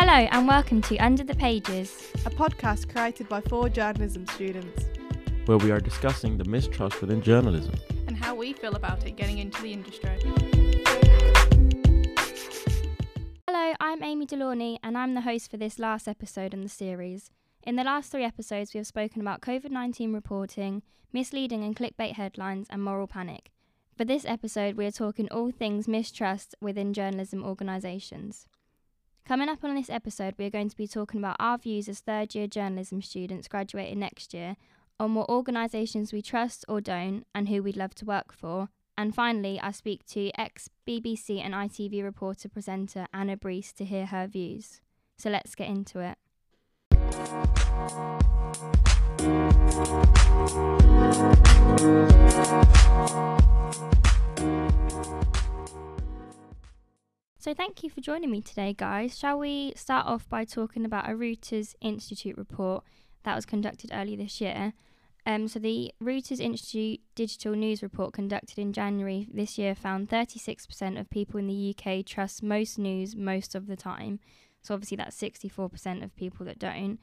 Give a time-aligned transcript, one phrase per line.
[0.00, 2.12] Hello and welcome to Under the Pages.
[2.24, 4.84] a podcast created by four journalism students.
[5.46, 7.74] where we are discussing the mistrust within journalism.
[8.06, 10.16] and how we feel about it getting into the industry.
[13.48, 17.32] Hello, I'm Amy Delauney and I'm the host for this last episode in the series.
[17.64, 22.12] In the last three episodes, we have spoken about COVID 19 reporting, misleading and clickbait
[22.12, 23.50] headlines, and moral panic.
[23.96, 28.46] For this episode, we are talking all things mistrust within journalism organisations.
[29.28, 32.00] Coming up on this episode, we are going to be talking about our views as
[32.00, 34.56] third year journalism students graduating next year
[34.98, 38.70] on what organisations we trust or don't and who we'd love to work for.
[38.96, 44.06] And finally, I speak to ex BBC and ITV reporter presenter Anna Brees to hear
[44.06, 44.80] her views.
[45.18, 46.16] So let's get into it.
[57.40, 59.16] So, thank you for joining me today, guys.
[59.16, 62.82] Shall we start off by talking about a Reuters Institute report
[63.22, 64.72] that was conducted earlier this year?
[65.24, 70.98] Um, so, the Reuters Institute Digital News Report conducted in January this year found 36%
[70.98, 74.18] of people in the UK trust most news most of the time.
[74.62, 76.98] So, obviously, that's 64% of people that don't.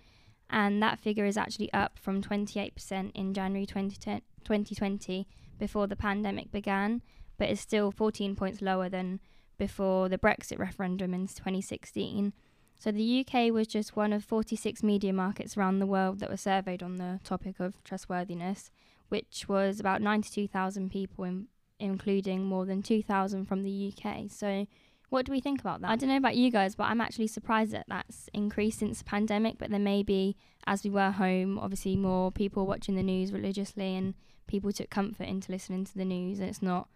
[0.50, 6.52] And that figure is actually up from 28% in January 2010 2020 before the pandemic
[6.52, 7.02] began,
[7.38, 9.22] but is still 14 points lower than
[9.58, 12.34] before the Brexit referendum in 2016.
[12.78, 16.38] So the UK was just one of 46 media markets around the world that were
[16.38, 18.70] surveyed on the topic of trustworthiness,
[19.10, 21.48] which was about 92,000 people, in,
[21.80, 24.30] including more than 2,000 from the UK.
[24.30, 24.68] So
[25.10, 25.92] what do we think about that?
[25.92, 29.06] I don't know about you guys, but I'm actually surprised that that's increased since the
[29.06, 29.58] pandemic.
[29.58, 30.36] But then maybe
[30.68, 34.16] as we were home, obviously more people watching the news religiously and
[34.48, 36.88] people took comfort into listening to the news and it's not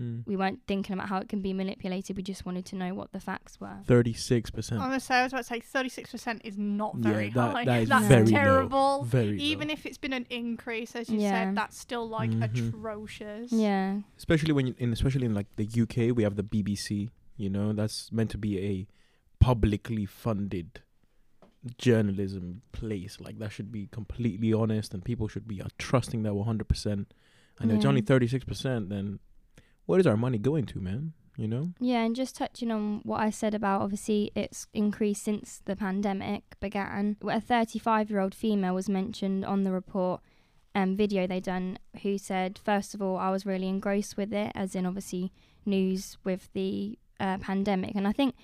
[0.00, 0.26] Mm.
[0.26, 2.16] we weren't thinking about how it can be manipulated.
[2.16, 3.76] We just wanted to know what the facts were.
[3.86, 4.80] Thirty-six percent.
[4.80, 7.64] I'm gonna say I was about to say 36% is not very Yeah, that- high.
[7.66, 8.30] that is that's very low.
[8.30, 9.02] terrible.
[9.04, 9.72] Very Even low.
[9.74, 11.30] if it's been an increase, as you Yeah.
[11.48, 12.42] said, that's still like Mhm.
[12.70, 13.52] atrocious.
[13.52, 17.10] Yeah, especially when you, in especially in like the UK, we have the BBC.
[17.36, 18.86] You know, that's meant to be a
[19.40, 20.80] publicly funded
[21.78, 23.20] journalism place.
[23.20, 26.68] Like that should be completely honest, and people should be uh, trusting that one hundred
[26.68, 27.12] percent.
[27.60, 29.18] And if it's only thirty-six percent, then
[29.86, 31.12] what is our money going to, man?
[31.36, 31.72] You know.
[31.80, 36.60] yeah, and just touching on what I said about obviously it's increased since the pandemic
[36.60, 37.16] began.
[37.26, 40.20] A 35 year old female was mentioned on the report
[40.74, 44.52] um, video they done who said, first of all, I was really engrossed with it,
[44.54, 45.32] as in obviously
[45.64, 47.94] news with the uh, pandemic.
[47.94, 48.34] And I think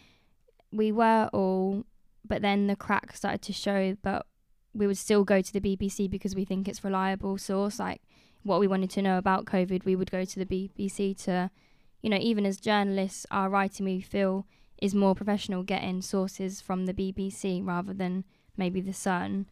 [0.73, 1.85] we were all,
[2.27, 4.27] but then the crack started to show, but
[4.75, 7.79] we would still go to the BBC because we think it's reliable source.
[7.79, 8.03] Like
[8.49, 11.51] what we wanted to know about COVID, we would go to the BBC to,
[12.03, 14.47] you know, even as journalists, our writing we feel
[14.81, 18.25] is more professional getting sources from the BBC rather than
[18.57, 19.47] maybe the Sun.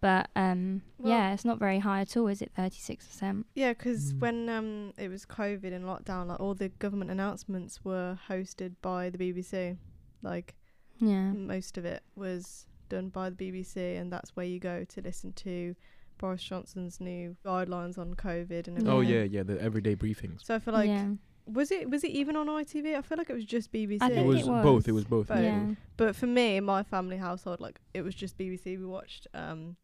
[0.00, 2.52] But um, Well- yeah, it's not very high at all, is it?
[2.54, 3.46] Thirty six percent.
[3.54, 4.20] Yeah, 'cause Mm.
[4.20, 9.10] when um it was COVID and lockdown, like all the government announcements were hosted by
[9.10, 9.76] the BBC.
[10.22, 10.54] Like
[11.00, 11.32] Yeah.
[11.32, 15.32] most of it was done by the BBC, and that's where you go to listen
[15.32, 15.74] to
[16.18, 18.88] Boris Johnson's new guidelines on COVID and everything.
[18.88, 19.18] Oh Yeah.
[19.18, 20.44] yeah, yeah, the everyday briefings.
[20.44, 21.10] So I feel like yeah.
[21.46, 22.96] was it was it even on ITV?
[22.96, 23.98] I feel like it was just BBC.
[24.02, 24.88] I think It was, it both.
[24.88, 25.04] It was.
[25.04, 25.28] was both.
[25.28, 25.42] Both.
[25.42, 25.70] Yeah.
[25.96, 29.26] But for me, in my family household, like it was just BBC we watched.
[29.34, 29.76] Um,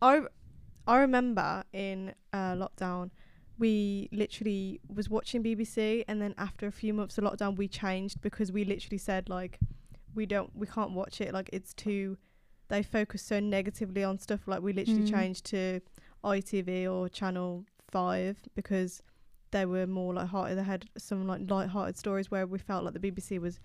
[0.00, 0.22] I
[0.86, 3.10] I remember in uh, lockdown,
[3.58, 8.20] we literally was watching BBC, and then after a few months of lockdown, we changed
[8.20, 9.58] because we literally said like,
[10.14, 11.32] we don't, we can't watch it.
[11.32, 12.18] Like it's too,
[12.68, 14.46] they focus so negatively on stuff.
[14.46, 15.10] Like we literally Mm.
[15.10, 15.80] changed to
[16.22, 19.02] ITV or Channel Five because
[19.50, 20.58] they were more like hearted.
[20.58, 23.60] They had some like light-hearted stories where we felt like the BBC was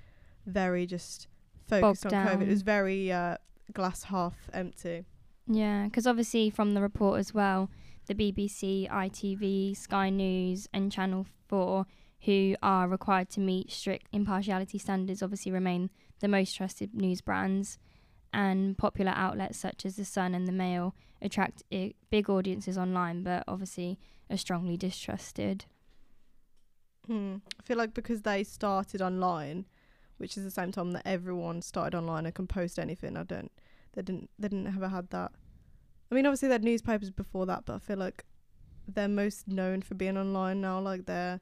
[0.45, 1.27] very just
[1.67, 2.41] focused Bogged on COVID.
[2.43, 3.37] It was very uh,
[3.73, 5.05] glass half empty.
[5.47, 7.71] Yeah, because obviously from the report as well,
[8.05, 11.85] the BBC, ITV, Sky News, and Channel 4,
[12.25, 15.89] who are required to meet strict impartiality standards, obviously remain
[16.19, 17.79] the most trusted news brands.
[18.31, 23.23] And popular outlets such as The Sun and The Mail attract I- big audiences online,
[23.23, 23.99] but obviously
[24.29, 25.65] are strongly distrusted.
[27.07, 27.37] Hmm.
[27.59, 29.65] I feel like because they started online,
[30.17, 33.17] which is the same time that everyone started online and can post anything.
[33.17, 33.51] I don't.
[33.93, 34.29] They didn't.
[34.37, 35.31] They didn't ever had that.
[36.11, 38.25] I mean, obviously they had newspapers before that, but I feel like
[38.87, 40.79] they're most known for being online now.
[40.79, 41.39] Like their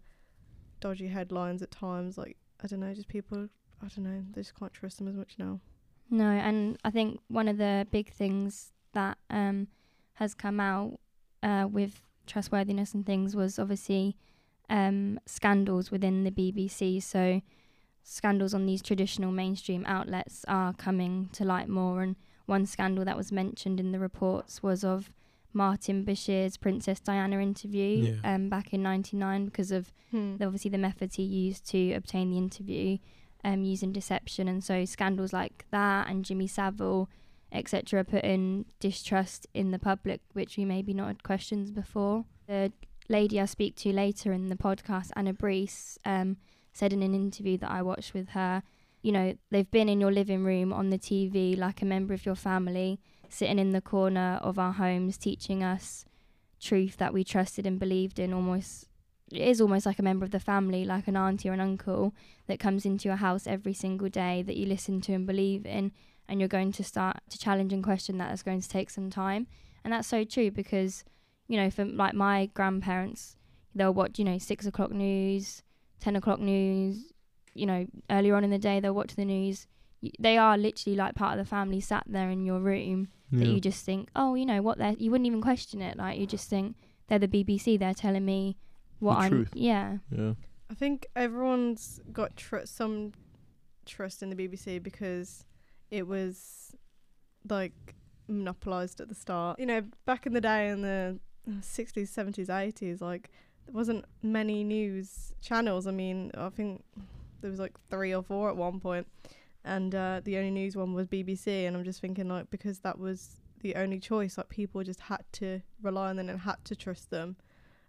[0.80, 2.18] dodgy headlines at times.
[2.18, 3.50] Like I don't know, just people.
[3.84, 4.24] I don't know.
[4.34, 5.60] They just can't trust them as much now.
[6.10, 9.68] No, and I think one of the big things that um,
[10.14, 11.00] has come out
[11.44, 14.16] uh, with trustworthiness and things was obviously
[14.70, 17.02] um, scandals within the BBC.
[17.04, 17.42] So
[18.04, 22.02] scandals on these traditional mainstream outlets are coming to light more.
[22.02, 22.16] And
[22.46, 25.12] one scandal that was mentioned in the reports was of
[25.54, 28.36] Martin Bashir's Princess Diana interview Yeah.
[28.36, 30.38] um, back in '99 because of Hmm.
[30.38, 32.98] the- obviously the methods he used to obtain the interview
[33.48, 37.10] um, using deception and so scandals like that and Jimmy Savile
[37.54, 42.26] etc put in distrust in the public which we maybe not had questions before.
[42.48, 42.74] The
[43.08, 46.36] lady I speak to later in the podcast Anna Brees um,
[46.74, 48.64] said in an interview that I watched with her
[49.02, 52.26] you know they've been in your living room on the TV like a member of
[52.26, 56.04] your family sitting in the corner of our homes teaching us
[56.60, 58.90] truth that we trusted and believed in almost
[59.32, 62.14] is almost like a member of the family, like an auntie or an uncle
[62.48, 65.92] that comes into your house every single day that you listen to and believe in,
[66.30, 68.30] and you're going to start to challenge and question that.
[68.30, 69.48] That's going to take some time,
[69.84, 71.04] and that's so true because,
[71.48, 73.36] you know, for like my grandparents,
[73.76, 75.62] they'll watch, you know, six o'clock news,
[76.00, 77.12] ten o'clock news,
[77.54, 79.68] you know, earlier on in the day they'll watch the news.
[80.02, 83.46] Y- They are literally like part of the family sat there in your room that
[83.48, 84.78] you just think, oh, you know what?
[84.78, 85.98] They you wouldn't even question it.
[85.98, 86.76] Like you just think
[87.08, 87.78] they're the BBC.
[87.78, 88.56] They're telling me
[89.00, 89.30] what The I'm.
[89.32, 89.50] truth.
[89.54, 90.34] Yeah, yeah.
[90.70, 93.14] I think everyone's got tr- some
[93.86, 95.46] trust in the BBC because
[95.92, 96.76] it was
[97.50, 97.96] like
[98.28, 99.60] monopolized at the start.
[99.60, 103.32] You know, back in the day in the 60s, 70s, 80s, like
[103.66, 105.88] there wasn't many news channels.
[105.88, 106.84] I mean, I think
[107.42, 109.08] there was like three or four at one point,
[109.64, 111.66] and uh, the only news one was BBC.
[111.68, 115.24] And I'm just thinking like because that was the only choice, like people just had
[115.34, 117.38] to rely on them and had to trust them.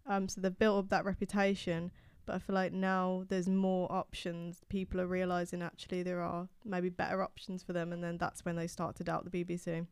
[0.08, 1.92] Um, so they've built up that reputation
[2.28, 4.60] but I feel like now there's more options.
[4.68, 8.54] People are realizing actually there are maybe better options for them, and then that's when
[8.54, 9.86] they start to doubt the BBC.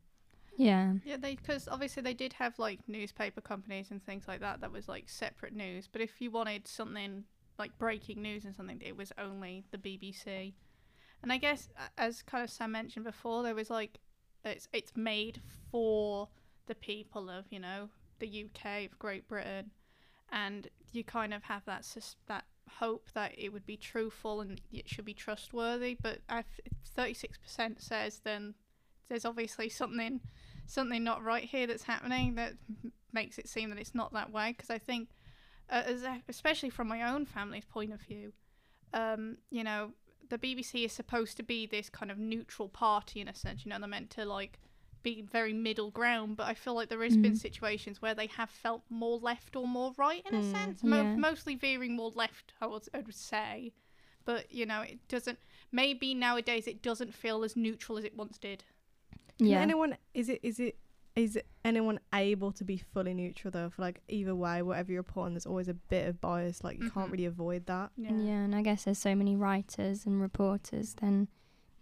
[0.55, 4.61] yeah, Yeah, they because obviously they did have like newspaper companies and things like that
[4.61, 5.89] that was like separate news.
[5.91, 7.23] But if you wanted something
[7.57, 10.53] like breaking news and something, it was only the BBC.
[11.23, 13.97] And I guess as kind of Sam mentioned before, there was like
[14.45, 15.41] it's it's made
[15.71, 16.29] for
[16.67, 17.89] the people of you know
[18.19, 19.71] the UK of Great Britain,
[20.31, 24.61] and you kind of have that sus- that hope that it would be truthful and
[24.71, 25.97] it should be trustworthy.
[26.01, 26.19] But
[26.85, 28.55] thirty six percent says then
[29.09, 30.21] there's obviously something
[30.65, 32.53] something not right here that's happening that
[33.13, 34.53] makes it seem that it's not that way.
[34.55, 35.09] Because I think,
[35.69, 38.33] uh, as a, especially from my own family's point of view,
[38.93, 39.91] um, you know,
[40.29, 43.65] the BBC is supposed to be this kind of neutral party in a sense.
[43.65, 44.59] You know, they're meant to like
[45.03, 46.37] be very middle ground.
[46.37, 47.37] But I feel like there has been Mm.
[47.37, 50.83] situations where they have felt more left or more right in a Mm, sense.
[50.83, 51.15] Mo- yeah.
[51.15, 53.73] mostly veering more left, I would, I would say.
[54.25, 55.39] But you know, it doesn't.
[55.71, 58.63] Maybe nowadays it doesn't feel as neutral as it once did.
[59.37, 59.61] Can yeah.
[59.61, 60.77] anyone is it is it
[61.15, 63.69] is anyone able to be fully neutral though?
[63.69, 66.63] For like either way, whatever you're put on, there's always a bit of bias.
[66.63, 67.11] Like you can't Mhm.
[67.11, 67.91] really avoid that.
[67.95, 71.27] yeah, and I guess there's so many writers and reporters, then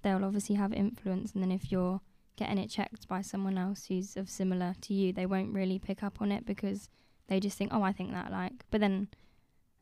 [0.03, 1.99] they'll obviously have influence, and then if you're
[2.35, 6.03] getting it checked by someone else who's of similar to you, they won't really pick
[6.03, 6.89] up on it because
[7.27, 8.65] they just think, oh, I think that, like.
[8.71, 9.07] But then,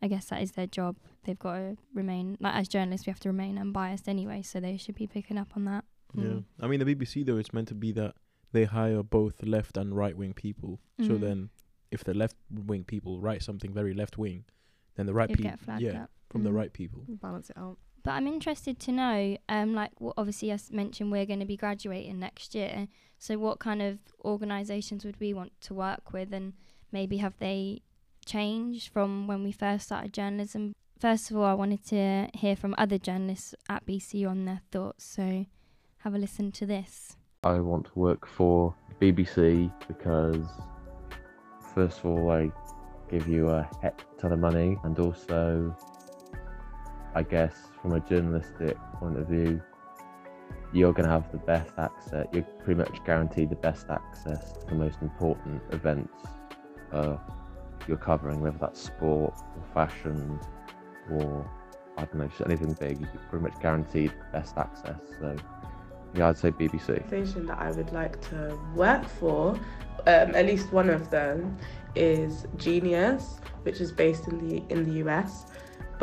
[0.01, 0.97] I guess that is their job.
[1.23, 4.77] They've got to remain like as journalists, we have to remain unbiased anyway, so they
[4.77, 5.85] should be picking up on that.
[6.13, 6.23] Yeah.
[6.25, 6.43] Mm.
[6.61, 8.15] I mean, the BBC though, it's meant to be that
[8.51, 10.79] they hire both left and right wing people.
[11.01, 11.19] So Mhm.
[11.21, 11.49] then,
[11.89, 14.45] if the left wing people write something very left wing,
[14.95, 16.11] then the right people, yeah, up.
[16.29, 16.55] from the Mm.
[16.55, 17.03] right people.
[17.07, 17.77] Balance it out.
[18.03, 21.57] But I'm interested to know, um, like well, obviously as mentioned, we're going to be
[21.57, 22.87] graduating next year.
[23.17, 26.53] So what kind of organisations would we want to work with, and
[26.91, 27.81] maybe have they
[28.25, 30.73] changed from when we first started journalism?
[30.99, 35.05] First of all, I wanted to hear from other journalists at BCU on their thoughts.
[35.05, 35.45] So
[35.99, 37.15] have a listen to this.
[37.43, 40.45] I want to work for BBC because,
[41.73, 42.51] first of all, I
[43.09, 45.75] give you a heck ton of money, and also,
[47.15, 49.61] I guess, from a journalistic point of view,
[50.71, 52.25] you're going to have the best access.
[52.33, 56.13] You're pretty much guaranteed the best access to the most important events
[56.91, 57.17] uh,
[57.87, 60.39] you're covering, whether that's sport or fashion
[61.11, 61.49] or
[61.97, 62.99] I don't know, just anything big.
[62.99, 64.99] You're pretty much guaranteed the best access.
[65.19, 65.35] So,
[66.15, 67.07] yeah, I'd say BBC.
[67.07, 71.55] Station that I would like to work for, um, at least one of them,
[71.95, 75.45] is Genius, which is based in the in the US.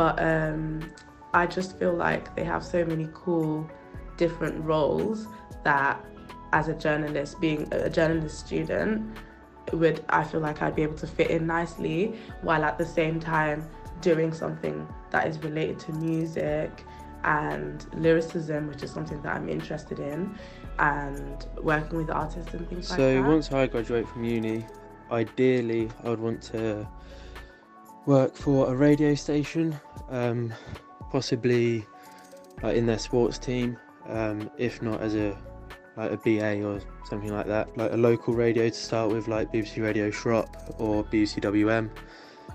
[0.01, 0.81] But um,
[1.35, 3.69] I just feel like they have so many cool,
[4.17, 5.27] different roles
[5.63, 6.03] that,
[6.55, 9.15] as a journalist, being a journalist student,
[9.75, 13.21] would I feel like I'd be able to fit in nicely, while at the same
[13.21, 13.69] time
[14.01, 16.71] doing something that is related to music
[17.25, 20.35] and lyricism, which is something that I'm interested in,
[20.79, 23.23] and working with artists and things like that.
[23.23, 24.65] So once I graduate from uni,
[25.11, 26.89] ideally I would want to
[28.11, 30.53] work for a radio station, um,
[31.13, 31.87] possibly
[32.61, 33.79] like in their sports team.
[34.09, 35.39] Um, if not as a
[35.97, 39.53] like a BA or something like that, like a local radio to start with, like
[39.53, 40.49] BBC Radio Shrop
[40.79, 41.89] or BBC WM,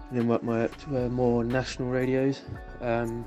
[0.10, 2.42] and then work my way up to uh, more national radios.
[2.82, 3.26] Um,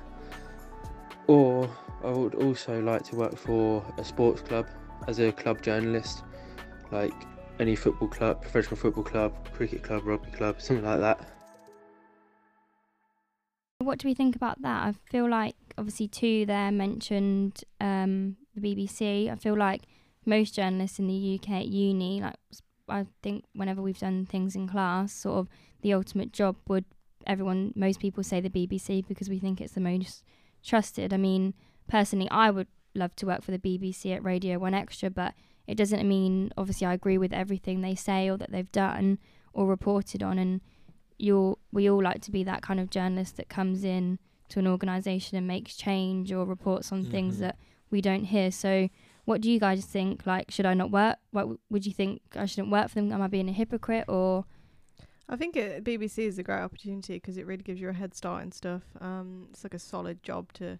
[1.28, 1.70] or
[2.04, 4.66] I would also like to work for a sports club
[5.06, 6.24] as a club journalist,
[6.90, 7.14] like
[7.58, 11.37] any football club, professional football club, cricket club, rugby club, something like that.
[13.80, 14.82] What do we think about that?
[14.82, 19.30] I feel like obviously two there mentioned um, the BBC.
[19.30, 19.82] I feel like
[20.26, 22.34] most journalists in the UK at uni, like
[22.88, 25.48] I think whenever we've done things in class, sort of
[25.82, 26.86] the ultimate job would
[27.24, 30.24] everyone most people say the BBC because we think it's the most
[30.64, 31.14] trusted.
[31.14, 31.54] I mean,
[31.86, 32.66] personally I would
[32.96, 35.34] love to work for the BBC at Radio 1 Extra, but
[35.68, 39.20] it doesn't mean obviously I agree with everything they say or that they've done
[39.52, 40.62] or reported on and
[41.18, 44.66] you'll we all like to be that kind of journalist that comes in to an
[44.66, 47.40] organization and makes change or reports on things Mhm.
[47.40, 47.58] that
[47.90, 48.50] we don't hear.
[48.50, 48.88] So
[49.24, 50.26] what do you guys think?
[50.26, 51.16] Like, should I not work?
[51.32, 53.12] What w- would you think I shouldn't work for them?
[53.12, 54.44] Am I being a hypocrite or?
[55.28, 58.14] I think it, BBC is a great opportunity because it really gives you a head
[58.14, 58.82] start and stuff.
[59.00, 60.78] Um, it's like a solid job to.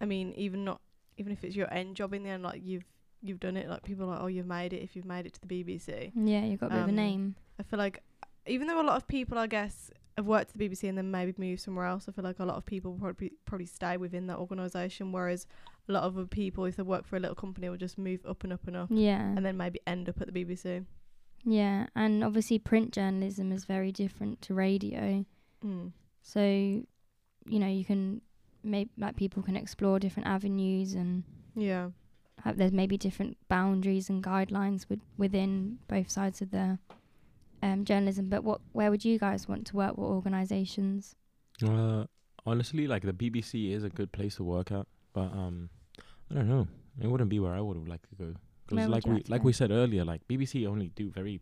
[0.00, 0.80] I mean, even not
[1.16, 2.84] even if it's your end job in the end, like you've
[3.22, 3.68] you've done it.
[3.68, 6.12] Like people are like, oh, you've made it if you've made it to the BBC.
[6.14, 7.34] Yeah, you've got a bit of a Um, name.
[7.58, 8.02] I feel like
[8.48, 11.10] even though a lot of people, I guess, have worked at the BBC and then
[11.10, 14.26] maybe move somewhere else, I feel like a lot of people probably probably stay within
[14.28, 15.12] that organisation.
[15.12, 15.46] Whereas
[15.88, 18.20] a lot of other people, if they work for a little company, will just move
[18.26, 20.84] up and up and up, Yeah, and then maybe end up at the BBC.
[21.44, 25.24] yeah, and obviously print journalism is very different to radio.
[25.64, 25.92] Mm.
[26.22, 28.20] So, you know, you can
[28.62, 31.22] maybe like people can explore different avenues and
[31.54, 31.90] Yeah.
[32.44, 36.78] have, there's maybe different boundaries and guidelines with, within both sides of the
[37.62, 38.28] um, journalism.
[38.28, 39.96] But what where would you guys want to work?
[39.96, 41.14] What organisations?
[41.64, 42.04] Uh,
[42.46, 45.70] honestly, like the BBC is a good place to work at, but um,
[46.30, 46.68] I don't know.
[47.00, 48.34] It wouldn't be where I would have liked to go.
[48.66, 51.40] Because like we like like we said earlier, like BBC only do very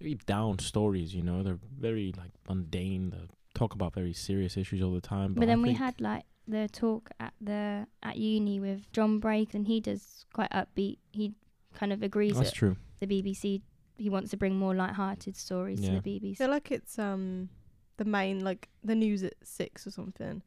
[0.00, 1.14] very down stories.
[1.14, 3.10] You know, they're very like mundane.
[3.10, 5.34] They talk about very serious issues all the time.
[5.34, 9.20] But, But I then we had like the talk at the at uni with John
[9.20, 10.98] Brake, and he does quite upbeat.
[11.12, 11.34] He
[11.74, 12.76] kind of agrees that's that true.
[13.00, 13.62] the BBC
[13.96, 15.94] he wants to bring more light-hearted stories Yeah.
[15.96, 16.36] to the I BBC.
[16.38, 17.48] feel like it's um
[17.96, 20.42] the main like the news at six or something.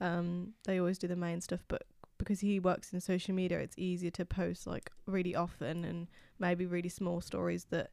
[0.00, 1.84] Um, they always do the main stuff, but
[2.18, 6.06] because he works in social media, it's easier to post like really often and
[6.38, 7.90] maybe really small stories that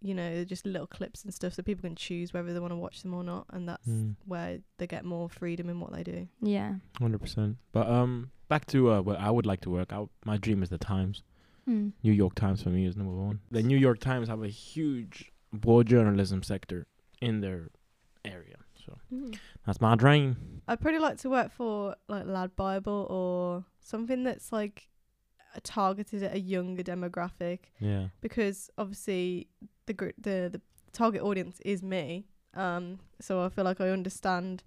[0.00, 2.72] you know they're just little clips and stuff, so people can choose whether they want
[2.72, 4.16] to watch them or not, and that's Mm.
[4.26, 6.28] where they get more freedom in what they do.
[6.42, 6.74] yeah.
[6.98, 7.56] Hundred percent.
[7.72, 9.92] But um, back to uh, where I would like to work.
[9.92, 11.22] I, my dream is the Times.
[11.64, 11.90] Hmm.
[12.02, 13.40] New York Times for me is number one.
[13.50, 15.32] The New York Times have a huge
[15.64, 16.86] war journalism sector
[17.20, 17.70] in their
[18.24, 18.98] area, so
[19.66, 20.62] that's my dream.
[20.68, 24.88] I'd pretty like to work for like Lad Bible or something that's like
[25.62, 27.60] targeted at a younger demographic.
[27.78, 28.08] Yeah.
[28.20, 29.48] because obviously
[29.86, 30.60] the gr- the the
[30.92, 32.26] target audience is me.
[32.54, 34.62] Um, so I feel like I understand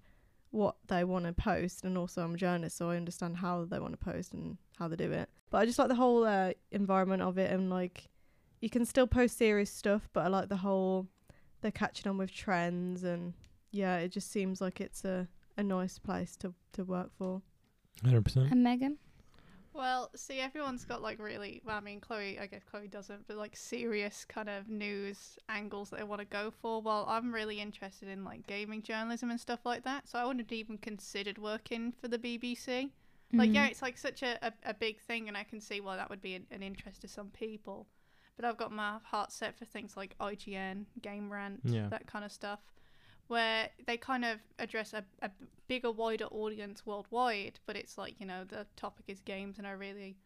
[0.50, 3.78] what they want to post, and also I'm a journalist, so I understand how they
[3.78, 5.28] want to post and how they do it.
[5.50, 8.08] But I just like the whole uh, environment of it, and like
[8.60, 11.06] you can still post serious stuff, but I like the whole
[11.60, 13.34] they're catching on with trends, and
[13.70, 17.42] yeah, it just seems like it's a a nice place to to work for.
[18.02, 18.50] Hundred percent.
[18.50, 18.98] And Megan.
[19.74, 21.62] Well, see, everyone's got like really.
[21.64, 22.38] Well, I mean, Chloe.
[22.40, 26.26] I guess Chloe doesn't, but like serious kind of news angles that they want to
[26.26, 26.82] go for.
[26.82, 30.08] Well, I'm really interested in like gaming journalism and stuff like that.
[30.08, 32.90] So I wouldn't have even considered working for the BBC.
[33.36, 33.70] Like, yeah, Mm.
[33.70, 36.22] it's like such a, a, a big thing, and I can see why that would
[36.22, 37.86] be an, an interest to some people.
[38.36, 41.90] But I've got my heart set for things like IGN, Game Rant, Yeah.
[41.90, 42.60] that kind of stuff,
[43.28, 45.30] where they kind of address a, a
[45.68, 47.60] bigger, wider audience worldwide.
[47.66, 50.16] But it's like you know the topic is games, and I really,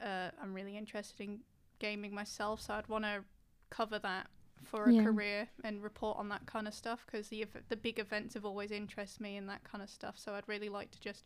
[0.00, 1.40] uh, I'm really interested in
[1.78, 3.24] gaming myself, so I'd want to
[3.70, 4.26] cover that
[4.62, 4.92] for a Yeah.
[4.92, 8.70] career and report on that kind of stuff because the the big events have always
[8.70, 10.16] interested me and that kind of stuff.
[10.18, 11.24] So I'd really like to just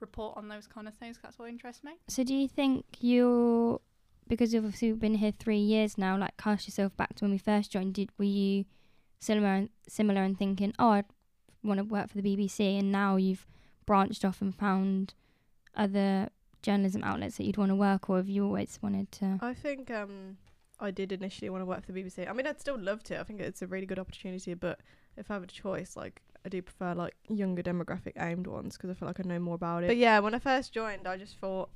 [0.00, 1.16] report on those kind of things.
[1.16, 1.92] 'cause That's what interests me.
[2.08, 3.80] So do you think you're
[4.28, 6.16] because you've obviously been here three years now?
[6.16, 7.94] Like, cast yourself back to when we first joined.
[7.94, 8.64] Did were you
[9.18, 11.04] similar and similar and thinking, oh, I
[11.64, 13.46] want to work for the BBC, and now you've
[13.86, 15.14] branched off and found
[15.74, 16.28] other
[16.62, 19.38] journalism outlets that you'd want to work, or have you always wanted to?
[19.42, 20.38] I think um
[20.78, 22.26] I did initially want to work for the BBC.
[22.26, 23.20] I mean, I'd still love to.
[23.20, 24.80] I think it's a really good opportunity, but
[25.16, 28.90] if I have a choice, like I do prefer like younger demographic aimed ones because
[28.90, 29.88] I feel like I know more about it.
[29.88, 31.70] But yeah, when I first joined, I just thought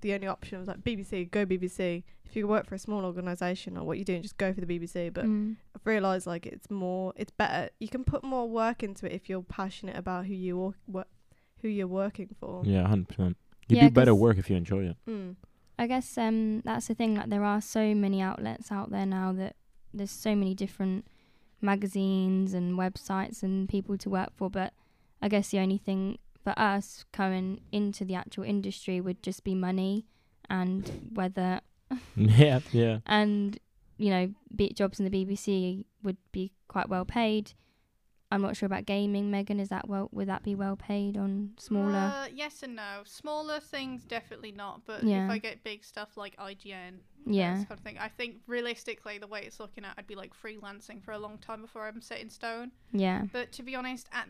[0.00, 2.04] the only option was like BBC, go BBC.
[2.24, 4.66] If you work for a small organisation or what you're doing, just go for the
[4.78, 5.12] BBC.
[5.12, 5.56] But Mm.
[5.74, 7.70] I've realised like it's more, it's better.
[7.80, 11.04] You can put more work into it if you're passionate about who you wo- wo-
[11.62, 12.62] who you're working for.
[12.64, 13.36] Yeah, hundred percent.
[13.68, 14.96] You Yeah, do better work if you enjoy it.
[15.06, 15.36] Mm.
[15.78, 17.14] I guess um that's the thing.
[17.16, 19.56] Like there are so many outlets out there now that
[19.92, 21.06] there's so many different
[21.60, 24.50] magazines and websites and people to work for.
[24.50, 24.72] But
[25.20, 29.54] I guess the only thing for us coming into the actual industry would just be
[29.54, 30.06] money
[30.48, 31.60] and whether
[32.16, 32.98] yeah, yeah.
[33.06, 33.58] and
[33.96, 37.52] you know be jobs in the BBC would be quite well paid.
[38.30, 39.30] I'm not sure about gaming.
[39.30, 40.08] Megan, is that well?
[40.12, 42.12] Would that be well paid on smaller?
[42.14, 43.00] Uh, yes and no.
[43.04, 45.24] Smaller things definitely not, but Yeah.
[45.24, 49.18] if I get big stuff like IGN, yeah, this kind of thing, I think realistically
[49.18, 52.02] the way it's looking at, I'd be like freelancing for a long time before I'm
[52.02, 52.72] set in stone.
[52.92, 54.28] yeah, But to be honest, at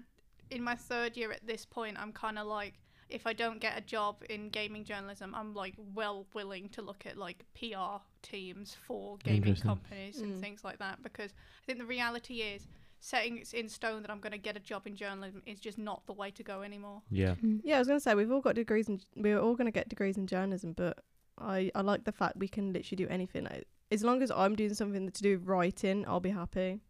[0.50, 2.74] in my third year at this point, I'm kind of like,
[3.10, 7.04] if I don't get a job in gaming journalism, I'm like well willing to look
[7.04, 9.68] at like PR teams for gaming Interesting.
[9.68, 10.40] companies and Mm.
[10.40, 12.66] things like that because I think the reality is
[13.00, 15.78] setting it in stone that I'm going to get a job in journalism is just
[15.78, 17.02] not the way to go anymore.
[17.10, 17.34] Yeah.
[17.42, 17.60] Mm.
[17.64, 20.16] Yeah, I was gonna say we've all got degrees in we're all gonna get degrees
[20.16, 20.98] in journalism, but
[21.38, 23.44] I I like the fact we can literally do anything.
[23.44, 26.80] Like, as long as I'm doing something to do writing, I'll be happy.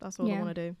[0.00, 0.76] That's all I want to do.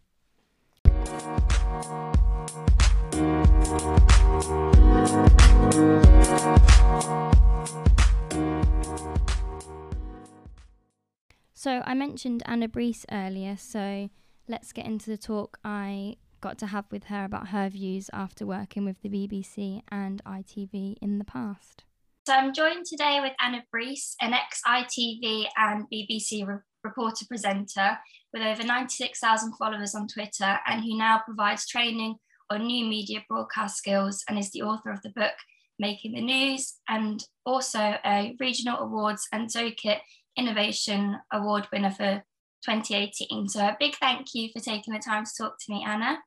[11.52, 14.08] So I mentioned Anna Brees earlier, so
[14.50, 18.44] let's get into the talk I got to have with her about her views after
[18.44, 21.84] working with the BBC and ITV in the past.
[22.26, 27.98] So I'm joined today with Anna Brees, an ex-ITV and BBC re- reporter presenter
[28.32, 32.16] with over 96,000 followers on Twitter and who now provides training
[32.50, 35.34] on new media broadcast skills and is the author of the book
[35.78, 40.00] Making the News and also a regional awards and Zokit
[40.36, 42.22] Innovation Award winner for
[42.64, 43.48] 2018.
[43.48, 46.18] So a big thank you for taking the time to talk to me, Anna.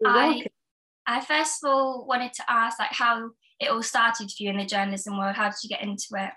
[0.00, 0.52] You're I, welcome.
[1.06, 3.30] I first of all wanted to ask like how
[3.60, 5.36] it all started for you in the journalism world.
[5.36, 6.30] How did you get into it?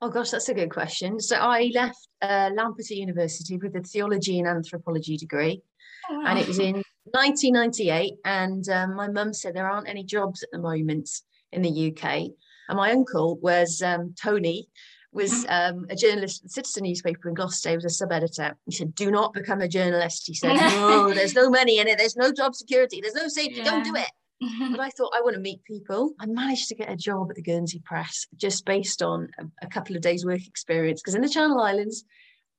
[0.00, 1.18] Oh gosh, that's a good question.
[1.18, 5.62] So I left uh, Lampeter University with a theology and anthropology degree,
[6.08, 6.74] and it was in
[7.04, 8.14] 1998.
[8.24, 11.10] And um, my mum said there aren't any jobs at the moment
[11.52, 12.28] in the UK.
[12.68, 14.68] And my uncle was um, Tony,
[15.12, 17.70] was um, a journalist at the Citizen newspaper in Gloucester.
[17.70, 18.56] He was a sub editor.
[18.66, 21.98] He said, "Do not become a journalist." He said, "No, there's no money in it.
[21.98, 23.00] There's no job security.
[23.00, 23.62] There's no safety.
[23.62, 24.10] Don't do it."
[24.70, 26.12] but I thought I want to meet people.
[26.20, 29.68] I managed to get a job at the Guernsey Press just based on a, a
[29.68, 31.00] couple of days' work experience.
[31.02, 32.04] Because in the Channel Islands,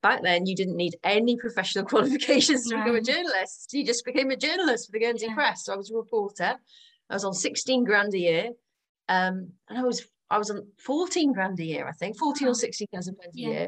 [0.01, 3.69] back then, you didn't need any professional qualifications to become a journalist.
[3.71, 5.35] You just became a journalist for the Guernsey Yeah.
[5.35, 5.65] Press.
[5.65, 6.55] So I was a reporter.
[7.09, 8.49] I was on 16 grand a year.
[9.07, 12.51] Um, and I was I was on 14 grand a year, I think, 14 Wow.
[12.51, 13.49] or 16,000 pounds a Yeah.
[13.49, 13.67] year.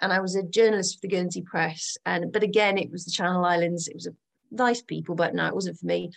[0.00, 1.96] And I was a journalist for the Guernsey Press.
[2.06, 3.88] And but again, it was the Channel Islands.
[3.88, 4.14] It was a
[4.50, 6.10] nice people, but no, it wasn't for me.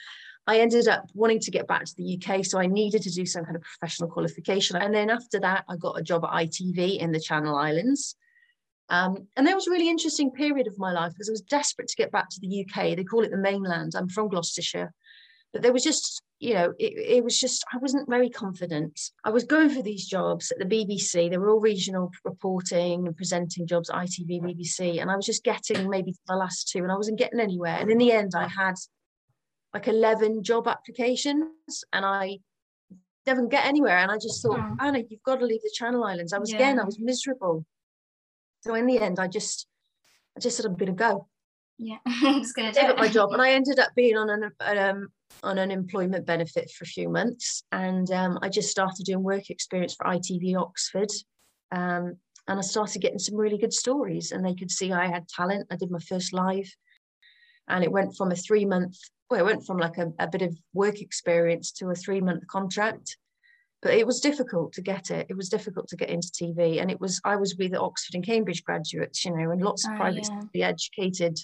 [0.47, 3.25] I ended up wanting to get back to the UK, so I needed to do
[3.25, 4.75] some kind of professional qualification.
[4.75, 8.15] And then after that, I got a job at ITV in the Channel Islands.
[8.89, 11.87] Um, and that was a really interesting period of my life because I was desperate
[11.87, 12.95] to get back to the UK.
[12.95, 13.93] They call it the mainland.
[13.95, 14.93] I'm from Gloucestershire.
[15.53, 18.99] But there was just, you know, it, it was just, I wasn't very confident.
[19.25, 21.29] I was going for these jobs at the BBC.
[21.29, 25.01] They were all regional reporting and presenting jobs ITV, BBC.
[25.01, 27.75] And I was just getting maybe the last two and I wasn't getting anywhere.
[27.79, 28.75] And in the end, I had
[29.73, 32.39] like 11 job applications and I
[33.25, 33.97] didn't get anywhere.
[33.97, 34.75] And I just thought, Oh.
[34.79, 36.31] Anna, you've got to leave the Channel Islands.
[36.33, 37.65] I was again, I was miserable.
[38.61, 39.67] So in the end, I just,
[40.37, 41.27] I just said I'm going to go.
[41.83, 42.97] Yeah, I'm just gonna do it.
[42.97, 45.07] my job, and I ended up being on an um,
[45.41, 49.49] on an employment benefit for a few months, and um, I just started doing work
[49.49, 51.09] experience for ITV Oxford,
[51.71, 52.17] um,
[52.47, 55.67] and I started getting some really good stories, and they could see I had talent.
[55.71, 56.71] I did my first live,
[57.67, 58.97] and it went from a three month,
[59.31, 62.45] well, it went from like a, a bit of work experience to a three month
[62.45, 63.17] contract.
[63.81, 65.25] But it was difficult to get it.
[65.31, 68.23] It was difficult to get into TV, and it was I was with Oxford and
[68.23, 70.67] Cambridge graduates, you know, and lots of Oh, privately yeah.
[70.67, 71.39] educated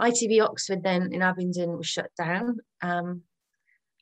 [0.00, 2.58] ITV Oxford then in Abingdon was shut down.
[2.82, 3.22] Um,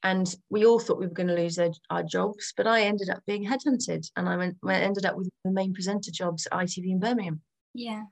[0.02, 3.08] and we all thought we were going to lose our, our jobs, but I ended
[3.08, 6.90] up being headhunted and I went, ended up with the main presenter jobs at ITV
[6.90, 7.40] in Birmingham.
[7.72, 8.02] Yeah.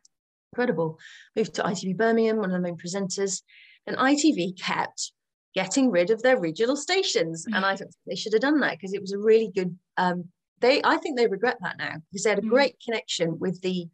[0.53, 0.99] Incredible.
[1.37, 3.42] Moved to ITV Birmingham, one of the main presenters.
[3.87, 5.12] And ITV kept
[5.55, 7.45] getting rid of their regional stations.
[7.47, 10.25] And I thought they should have done that because it was a really good, um,
[10.61, 12.49] they, I think they regret that now because they had a Mm.
[12.49, 13.87] great connection with the,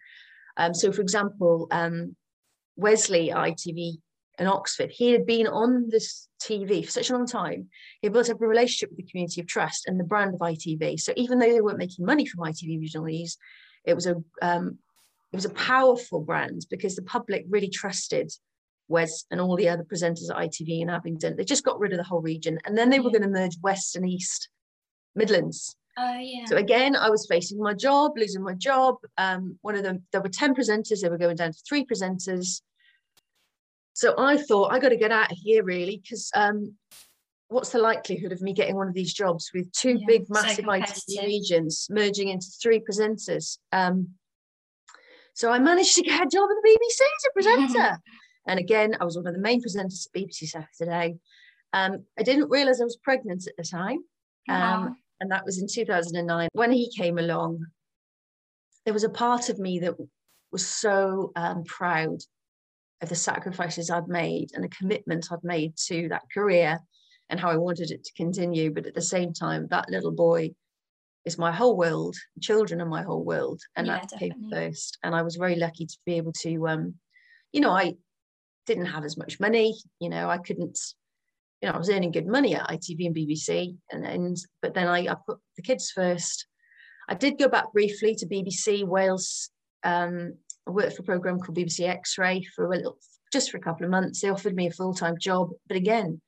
[0.56, 2.14] um, so for example, um,
[2.78, 3.98] Wesley ITV
[4.38, 7.68] in Oxford, he had been on this TV for such a long time.
[8.00, 11.00] He built up a relationship with the community of trust and the brand of ITV.
[11.00, 13.36] So even though they weren't making money from ITV Regional News,
[13.84, 14.78] it was a um,
[15.32, 18.32] it was a powerful brand because the public really trusted
[18.86, 21.36] Wes and all the other presenters at ITV in Abingdon.
[21.36, 22.58] They just got rid of the whole region.
[22.64, 24.48] And then they were going to merge West and East
[25.14, 25.76] Midlands.
[25.98, 26.44] Oh yeah.
[26.46, 28.96] So again, I was facing my job, losing my job.
[29.18, 32.62] Um, one of them, there were 10 presenters, they were going down to three presenters.
[33.98, 36.76] So I thought, I got to get out of here really, because um,
[37.48, 40.66] what's the likelihood of me getting one of these jobs with two Yeah, big, massive
[40.66, 41.24] ITV competitive.
[41.24, 43.58] regions merging into three presenters?
[43.72, 44.10] Um,
[45.34, 47.98] so I managed to get a job at the BBC as a presenter.
[48.46, 51.16] and again, I was one of the main presenters at BBC Saturday.
[51.72, 53.98] Um, I didn't realize I was pregnant at the time.
[54.46, 54.82] Wow.
[54.84, 56.50] Um, and that was in 2009.
[56.52, 57.66] When he came along,
[58.84, 59.96] there was a part of me that
[60.52, 62.20] was so um, proud
[63.00, 66.78] of the sacrifices I'd made and the commitment I'd made to that career
[67.30, 68.72] and how I wanted it to continue.
[68.72, 70.50] But at the same time, that little boy
[71.24, 72.16] is my whole world.
[72.40, 74.98] Children are my whole world, and Yeah, that came first.
[75.02, 76.94] And I was very lucky to be able to, um,
[77.52, 77.94] you know, I
[78.66, 79.74] didn't have as much money.
[80.00, 80.78] You know, I couldn't
[81.60, 84.86] you know, I was earning good money at ITV and BBC, and, and but then
[84.86, 86.46] I, I put the kids first.
[87.08, 89.50] I did go back briefly to BBC Wales.
[89.82, 90.34] Um,
[90.68, 92.98] I worked for a program called BBC X-Ray for a little,
[93.32, 94.20] just for a couple of months.
[94.20, 96.20] They offered me a full-time job, but again,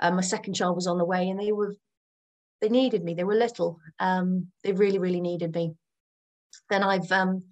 [0.00, 1.76] um, my second child was on the way, and they were
[2.60, 3.12] they needed me.
[3.12, 3.78] They were little.
[4.00, 5.74] Um, they really, really needed me.
[6.70, 7.44] Then I've um,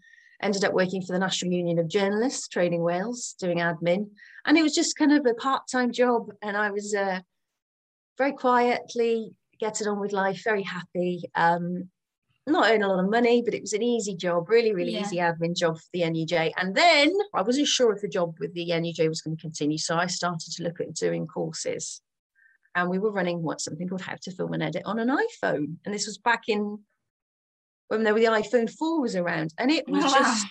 [0.42, 4.06] ended up working for the National Union of Journalists, Training Wales, doing admin
[4.44, 7.20] and it was just kind of a part-time job and i was uh,
[8.18, 11.88] very quietly getting on with life very happy um,
[12.46, 15.00] not earning a lot of money but it was an easy job really really Yeah.
[15.02, 18.52] easy admin job for the nuj and then i wasn't sure if the job with
[18.54, 22.02] the nuj was going to continue so i started to look at doing courses
[22.74, 25.76] and we were running what something called how to film and edit on an iphone
[25.84, 26.78] and this was back in
[27.88, 30.10] when there were the iphone 4 was around and it was Wow.
[30.18, 30.46] just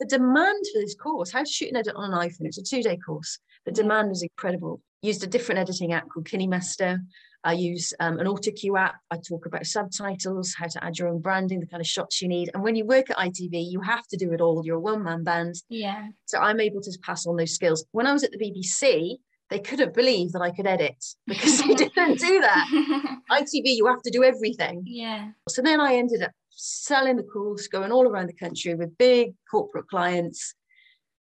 [0.00, 2.62] the demand for this course, how to shoot and edit on an iPhone, it's a
[2.62, 3.38] two day course.
[3.66, 4.80] The demand was incredible.
[5.02, 6.98] Used a different editing app called KineMaster.
[7.44, 8.96] I use um, an AutoCue app.
[9.10, 12.28] I talk about subtitles, how to add your own branding, the kind of shots you
[12.28, 12.50] need.
[12.54, 14.62] And when you work at ITV, you have to do it all.
[14.64, 15.56] You're a one man band.
[15.68, 16.08] yeah.
[16.26, 17.84] So I'm able to pass on those skills.
[17.92, 19.16] When I was at the BBC,
[19.50, 23.18] they couldn't believe that I could edit because they didn't do that.
[23.30, 24.84] ITV, you have to do everything.
[24.86, 25.30] yeah.
[25.48, 29.34] So then I ended up selling the course, going all around the country with big
[29.50, 30.54] corporate clients,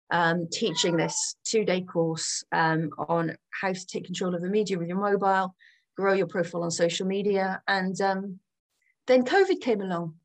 [0.09, 4.77] um, teaching this two day course um, on how to take control of the media
[4.79, 5.53] with your mobile,
[5.97, 7.61] grow your profile on social media.
[7.67, 8.39] And um,
[9.07, 10.15] then COVID came along.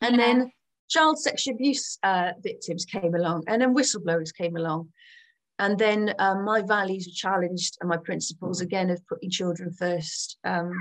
[0.00, 0.26] And Yeah.
[0.26, 0.52] then
[0.88, 4.90] child sexual abuse uh, victims came along, and then whistleblowers came along.
[5.58, 10.38] And then um, my values were challenged, and my principles again of putting children first
[10.44, 10.72] um,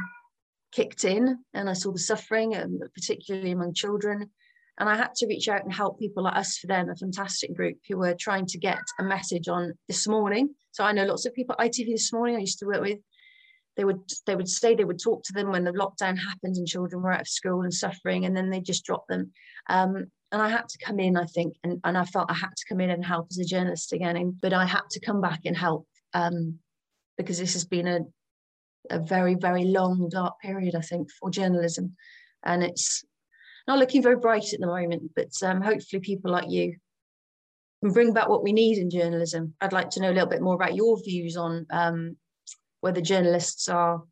[0.71, 4.30] kicked in and I saw the suffering, and particularly among children.
[4.80, 7.97] And I had to reach out and help people like UsForThem, a fantastic group who
[7.97, 10.56] were trying to get a message on this morning.
[10.71, 12.99] So I know lots of people at ITV this morning I used to work with.
[13.77, 16.67] They would they would say they would talk to them when the lockdown happened and
[16.67, 19.31] children were out of school and suffering, and then they just dropped them.
[19.69, 22.55] Um, and I had to come in, I think, and, and I felt I had
[22.55, 24.15] to come in and help as a journalist again.
[24.15, 26.60] And, but I had to come back and help um,
[27.17, 27.99] because this has been a
[28.89, 31.95] a very, very long, dark period, I think, for journalism.
[32.43, 33.03] And it's
[33.67, 36.75] not looking very bright at the moment, but um, hopefully people like you
[37.84, 39.53] can bring back what we need in journalism.
[39.62, 42.17] I'd like to know a little bit more about your views on um,
[42.82, 44.04] whether journalists are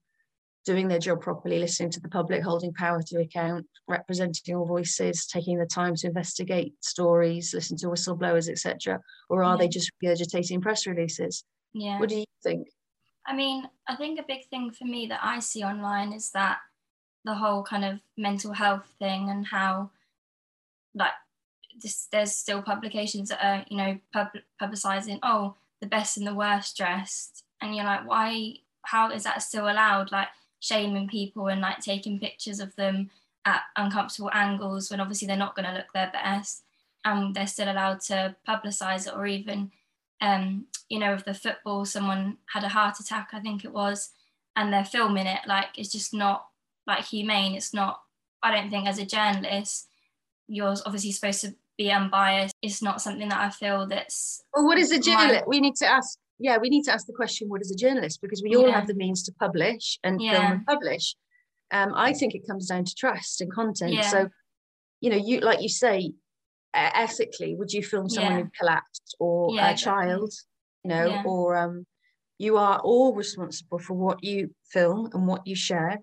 [0.66, 5.26] doing their job properly, listening to the public, holding power to account, representing all voices,
[5.26, 10.62] taking the time to investigate stories, listen to whistleblowers, etc., or are they just regurgitating
[10.62, 11.44] press releases?
[11.74, 12.00] Yeah.
[12.00, 12.68] What do you think?
[13.26, 16.60] I mean, I think a big thing for me that I see online is that
[17.26, 19.92] the whole kind of mental health thing and how,
[20.96, 21.12] like,
[21.82, 26.34] this, there's still publications that are, you know, pub- publicizing, oh, the best and the
[26.34, 27.44] worst dressed.
[27.62, 30.12] And you're like, why, how is that still allowed?
[30.12, 30.28] Like,
[30.62, 33.10] shaming people and like taking pictures of them
[33.45, 36.63] at uncomfortable angles when obviously they're not going to look their best.
[37.06, 39.72] And they're still allowed to publicize it or even
[40.22, 44.10] um, you know, of the football, someone had a heart attack, I think it was,
[44.56, 45.39] and they're filming it.
[45.48, 46.48] Like it's just not
[46.88, 47.56] like humane.
[47.56, 48.02] It's not.
[48.41, 49.88] I don't think as a journalist,
[50.48, 52.56] you're obviously supposed to be unbiased.
[52.62, 54.43] It's not something that I feel that's.
[54.54, 55.48] Well, what is a my- journalist?
[55.48, 56.17] We need to ask.
[56.39, 58.21] Yeah, we need to ask the question: What is a journalist?
[58.21, 61.15] Because we all have the means to publish and film and publish.
[61.71, 63.93] Um, I think it comes down to trust and content.
[63.93, 64.02] Yeah.
[64.10, 64.30] So,
[65.02, 66.13] you know, you like you say, e-
[66.73, 68.43] ethically, would you film someone Yeah.
[68.43, 70.34] who collapsed or Yeah, a child?
[70.84, 71.23] You know, Yeah.
[71.25, 71.86] or um,
[72.38, 75.99] you are all responsible for what you film and what you share.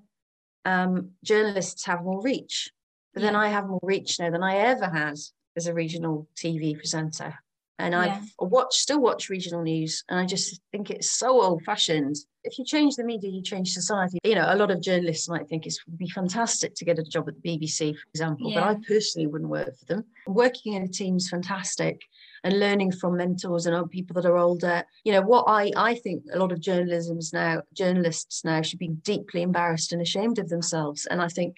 [0.67, 2.71] Um, journalists have more reach,
[3.15, 5.17] but then I have more reach now than I ever had
[5.57, 7.39] as a regional TV presenter
[7.79, 8.23] And Yeah.
[8.41, 12.17] I watch, still watch regional news, and I just think it's so old fashioned.
[12.43, 14.19] If you change the media, you change society.
[14.25, 17.03] You know, a lot of journalists might think it would be fantastic to get a
[17.03, 20.05] job at the BBC, for example, but I personally wouldn't work for them.
[20.27, 22.01] Working in a team is fantastic
[22.45, 24.85] and learning from mentors and other people that are older.
[25.05, 28.89] You know, what I, I think a lot of journalism's now, journalists now should be
[28.89, 31.07] deeply embarrassed and ashamed of themselves.
[31.07, 31.57] And I think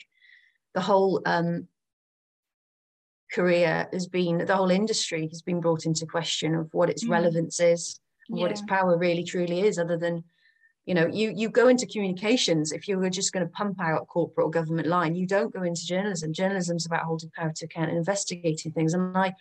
[0.74, 1.68] the whole um,
[3.32, 7.10] career has been, the whole industry has been brought into question of what its Mm.
[7.10, 10.24] relevance is, and what its power really truly is, other than
[10.86, 14.08] you know you you go into communications if you were just going to pump out
[14.08, 16.32] corporate or government line you don't go into journalism.
[16.32, 18.94] Journalism's about holding power to account and investigating things.
[18.94, 19.34] And i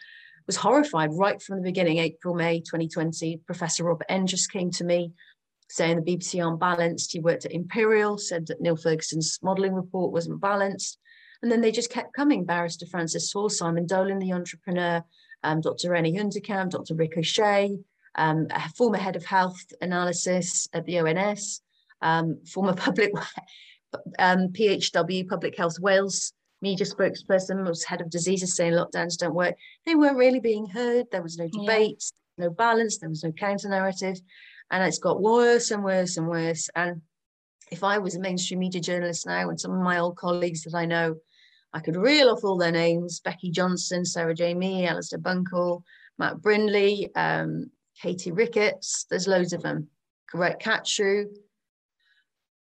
[0.45, 4.83] was horrified right from the beginning april may 2020 professor robert n just came to
[4.83, 5.13] me
[5.69, 7.11] saying the bbc aren't balanced.
[7.13, 10.99] He worked at imperial said that neil ferguson's modelling report wasn't balanced
[11.41, 15.03] and then they just kept coming barrister Francis Hoar simon dolan the entrepreneur
[15.43, 17.77] um, dr Renee Hoenderkamp dr rick o'shea
[18.17, 21.61] um, a former head of health analysis at the ONS,
[22.01, 23.11] um, former public
[24.19, 29.55] um, PHW, Public Health Wales media spokesperson, was head of diseases saying lockdowns don't work.
[29.85, 31.05] They weren't really being heard.
[31.11, 31.61] There was no Yeah.
[31.61, 34.19] debate, no balance, there was no counter narrative.
[34.71, 36.69] And it's got worse and worse and worse.
[36.75, 37.01] And
[37.71, 40.73] if I was a mainstream media journalist now, and some of my old colleagues that
[40.73, 41.17] I know,
[41.73, 44.53] I could reel off all their names Becky Johnson, Sarah J.
[44.53, 45.83] Mee, Alistair Bunkall,
[46.17, 47.69] Matt Brindley, um,
[48.01, 49.87] Katie Ricketts, there's loads of them.
[50.29, 51.25] Correct Catchrew.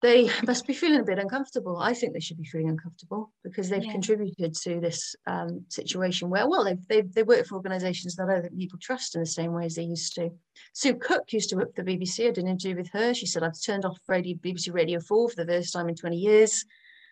[0.03, 1.79] They must be feeling a bit uncomfortable.
[1.79, 3.93] I think they should be feeling uncomfortable because they've Yeah.
[3.93, 8.51] contributed to this um, situation where, well, they've, they've, they work for organisations that other
[8.51, 10.31] people trust in the same way as they used to.
[10.75, 12.27] Sue Cook used to work for the BBC.
[12.27, 13.15] I did an interview with her.
[13.15, 16.17] She said, I've turned off radio, BBC Radio 4 for the first time in 20
[16.17, 16.67] years.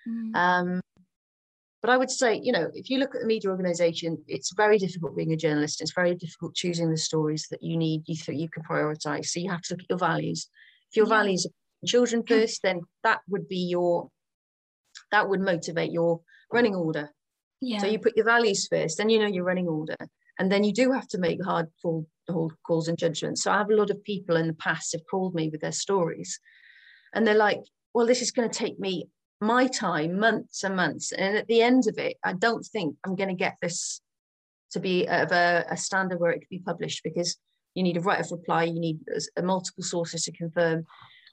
[0.07, 0.37] Mm.
[0.37, 0.81] Um,
[1.83, 4.79] but I would say, you know, if you look at the media organisation, it's very
[4.79, 5.81] difficult being a journalist.
[5.81, 9.27] It's very difficult choosing the stories that you need, you think you can prioritise.
[9.27, 10.49] So you have to look at your values.
[10.93, 14.09] If your values are children first, then that would be your,
[15.11, 16.21] that would motivate your
[16.53, 17.11] running order.
[17.61, 17.79] yeah.
[17.79, 19.97] So you put your values first, then you know your running order.
[20.39, 23.43] And then you do have to make hard call, hold calls and judgments.
[23.43, 25.73] So I have a lot of people in the past have called me with their
[25.73, 26.39] stories.
[27.13, 27.61] And they're like,
[27.93, 29.09] well, this is going to take me
[29.43, 31.13] my time, months and months.
[31.13, 34.01] And at the end of it, I don't think I'm going to get this
[34.73, 37.37] to be of a, a standard where it could be published because
[37.75, 40.85] you need a right of reply, you need s- uh, multiple sources to confirm.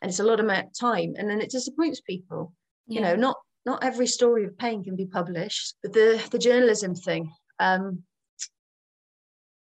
[0.02, 0.48] And it's a lot of
[0.80, 1.13] time.
[1.17, 2.54] And then it disappoints people
[2.89, 6.95] you know not not every story of pain can be published but the the journalism
[6.95, 8.00] thing um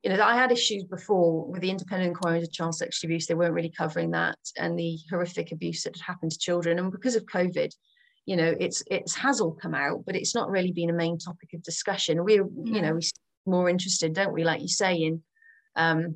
[0.03, 3.35] you know i had issues before with the independent inquiry into child sexual abuse they
[3.35, 7.17] weren't really covering that and the horrific abuse that had happened to children and because
[7.17, 7.75] of covid
[8.31, 11.19] you know it's it's has all come out but it's not really been a main
[11.19, 13.11] topic of discussion we're you know we're
[13.45, 15.21] more interested don't we like you say in
[15.75, 16.15] um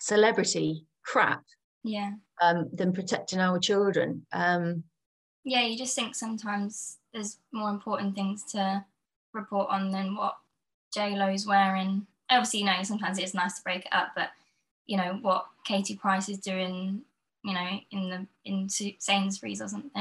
[0.00, 1.42] celebrity crap
[1.82, 2.12] yeah.
[2.42, 4.84] um than protecting our children um
[5.44, 8.84] Yeah, you just think sometimes there's more important things to
[9.32, 10.36] report on than what
[10.92, 12.06] J Lo's wearing.
[12.28, 14.28] Obviously, you know, sometimes it's nice to break it up, but
[14.86, 17.02] you know what Katie Price is doing,
[17.48, 19.90] you know, in the in Sainsbury's or something.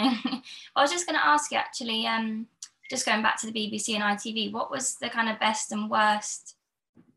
[0.76, 2.48] I was just going to ask you actually, um,
[2.90, 5.90] just going back to the BBC and ITV, what was the kind of best and
[5.90, 6.58] worst,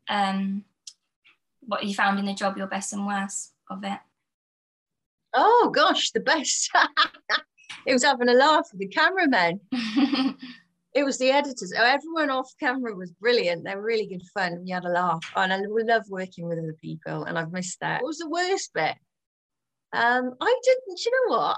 [0.07, 0.63] um,
[1.59, 3.99] what you found in the job, your best and worst of it?
[5.33, 6.71] Oh gosh, the best.
[7.85, 9.59] it was having a laugh with the cameramen.
[10.93, 11.71] It was the editors.
[11.77, 13.63] Oh, Everyone off camera was brilliant.
[13.63, 14.61] They were really good fun.
[14.61, 15.23] We had a laugh.
[15.37, 17.23] And I love working with other people.
[17.23, 18.01] And I've missed that.
[18.01, 18.95] What was the worst bit?
[19.93, 21.57] Um, I didn't, you know what?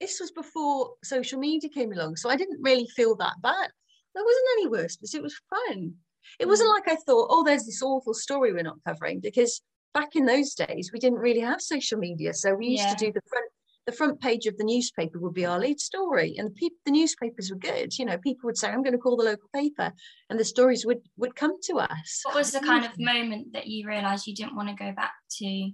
[0.00, 2.16] This was before social media came along.
[2.16, 3.70] So I didn't really feel that bad.
[4.14, 5.94] There wasn't any worse, but it was fun.
[6.38, 9.62] It wasn't like I thought, oh, there's this awful story we're not covering because
[9.94, 12.34] back in those days we didn't really have social media.
[12.34, 12.94] So we used Yeah.
[12.96, 13.46] to do the front
[13.86, 16.92] the front page of the newspaper would be our lead story and the people the
[16.92, 19.90] newspapers were good you know people would say i'm going to call the local paper
[20.28, 23.66] and the stories would would come to us what was the kind of moment that
[23.66, 25.70] you realized you didn't want to go back to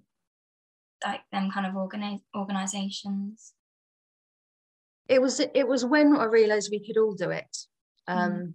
[1.05, 3.53] like them kind of organi- organizations?
[5.09, 7.57] It was it was when i realized we could all do it.
[8.09, 8.55] Um Mm.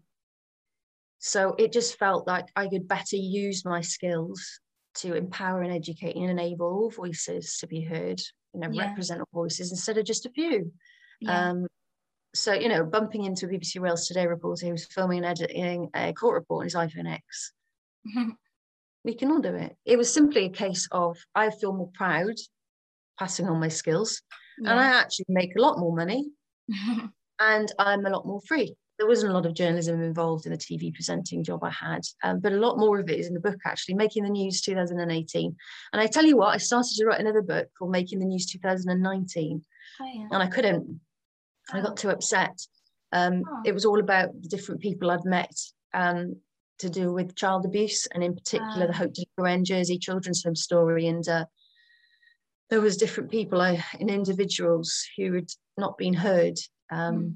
[1.19, 4.59] so it just felt like i could better use my skills
[4.95, 8.19] to empower and educate and enable all voices to be heard
[8.53, 8.87] you know Yeah.
[8.89, 10.73] represent all voices instead of just a few.
[11.21, 11.49] Yeah.
[11.49, 11.67] Um,
[12.33, 15.89] so, you know, bumping into a BBC Wales Today reporter who was filming and editing
[15.93, 17.53] a court report on his iPhone X,
[19.03, 19.75] we can all do it.
[19.85, 22.35] It was simply a case of I feel more proud
[23.19, 24.21] passing on my skills
[24.57, 26.29] and I actually make a lot more money
[27.39, 28.75] and I'm a lot more free.
[28.99, 32.39] there wasn't a lot of journalism involved in the TV presenting job I had, um,
[32.39, 35.55] but a lot more of it is in the book actually, Making the News 2018.
[35.93, 38.45] And I tell you what, I started to write another book called Making the News
[38.45, 39.63] 2019,
[39.99, 40.27] Oh, yeah.
[40.31, 40.99] and I couldn't.
[41.73, 42.55] I got too upset.
[43.11, 43.61] Um, Oh.
[43.65, 45.55] It was all about the different people I'd met
[45.93, 46.35] um,
[46.79, 48.97] to do with child abuse, and in particular the Ah.
[48.97, 49.13] Hope
[49.47, 51.07] End Jersey Children's Home story.
[51.07, 51.45] And uh,
[52.69, 56.57] there was different people I, and individuals who had not been heard.
[56.91, 57.35] Um, Mm.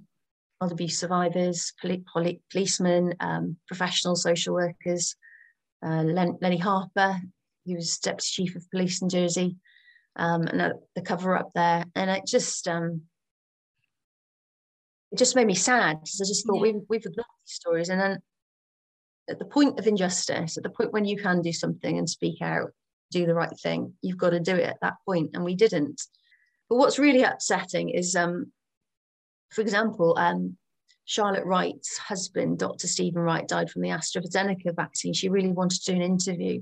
[0.61, 5.15] Child abuse survivors, poli- poli- policemen, um, professional social workers.
[5.85, 7.19] Uh, Len- Lenny Harper,
[7.65, 9.57] who was deputy chief of police in Jersey,
[10.15, 13.01] um, and uh, the cover up there, and it just um,
[15.11, 16.61] it just made me sad because I just thought Yeah.
[16.61, 18.19] we've we've ignored these stories, and then
[19.29, 22.41] at the point of injustice, at the point when you can do something and speak
[22.41, 22.71] out,
[23.11, 26.01] do the right thing, you've got to do it at that point, and we didn't.
[26.69, 28.51] But what's really upsetting is, um,
[29.51, 30.57] for example, um,
[31.05, 32.87] Charlotte Wright's husband, Dr.
[32.87, 35.13] Stephen Wright, died from the AstraZeneca vaccine.
[35.13, 36.61] She really wanted to do an interview,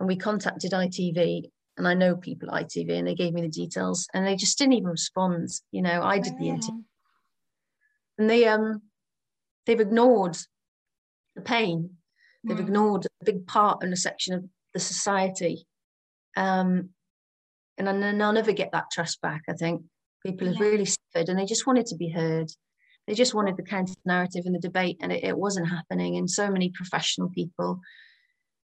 [0.00, 3.48] and we contacted ITV, and I know people at ITV, and they gave me the
[3.48, 5.48] details, and they just didn't even respond.
[5.70, 6.82] You know, I did the interview
[8.18, 8.82] and they um
[9.66, 10.36] they've ignored
[11.34, 11.96] the pain
[12.44, 12.60] they've Mm.
[12.68, 14.44] ignored a big part and a section of
[14.74, 15.66] the society
[16.36, 16.90] um
[17.78, 19.82] and then i'll never get that trust back i think
[20.24, 20.62] people have Yeah.
[20.68, 22.50] really suffered and they just wanted to be heard
[23.06, 26.28] they just wanted the counter narrative and the debate and it, it wasn't happening and
[26.30, 27.80] so many professional people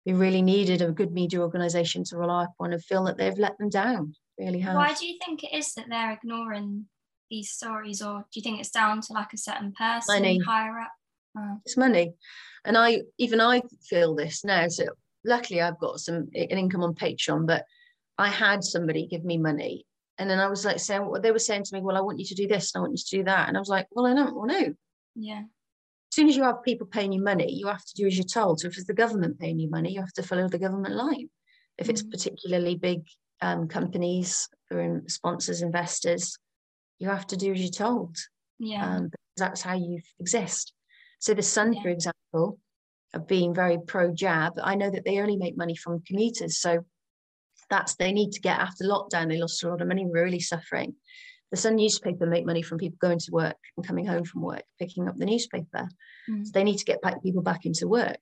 [0.05, 3.59] who really needed a good media organization to rely upon and feel that they've let
[3.59, 6.87] them down really have Why do you think it is that they're ignoring
[7.31, 10.39] these stories, or do you think it's down to like a certain person Money.
[10.39, 10.93] higher up?
[11.39, 12.15] Oh, it's money.
[12.65, 14.85] And i even i feel this now so
[15.25, 17.65] luckily i've got some an income on patreon but
[18.19, 19.87] i had somebody give me money
[20.19, 22.19] and then i was like saying what they were saying to me well i want
[22.19, 23.87] you to do this and i want you to do that and i was like
[23.93, 24.77] well i don't want to
[25.15, 25.41] Yeah.
[25.41, 28.25] as soon as you have people paying you money you have to do as you're
[28.25, 28.61] told.
[28.61, 31.31] So if it's the government paying you money you have to follow the government line.
[31.79, 32.11] If it's Mhm.
[32.11, 33.01] particularly big
[33.41, 36.37] um, companies or in- sponsors investors
[36.99, 38.17] you have to do as you're told.
[38.59, 40.73] Yeah, um, that's how you exist.
[41.19, 41.83] So the Sun, Yeah.
[41.83, 42.59] for example,
[43.13, 44.59] have been very pro jab.
[44.63, 46.85] I know that they only make money from commuters, so
[47.71, 49.29] that's they need to get after lockdown.
[49.29, 50.95] They lost a lot of money, were really suffering.
[51.51, 54.65] The Sun newspaper make money from people going to work and coming home from work,
[54.79, 55.89] picking up the newspaper.
[56.29, 56.45] Mm.
[56.45, 58.19] So they need to get back people back into work.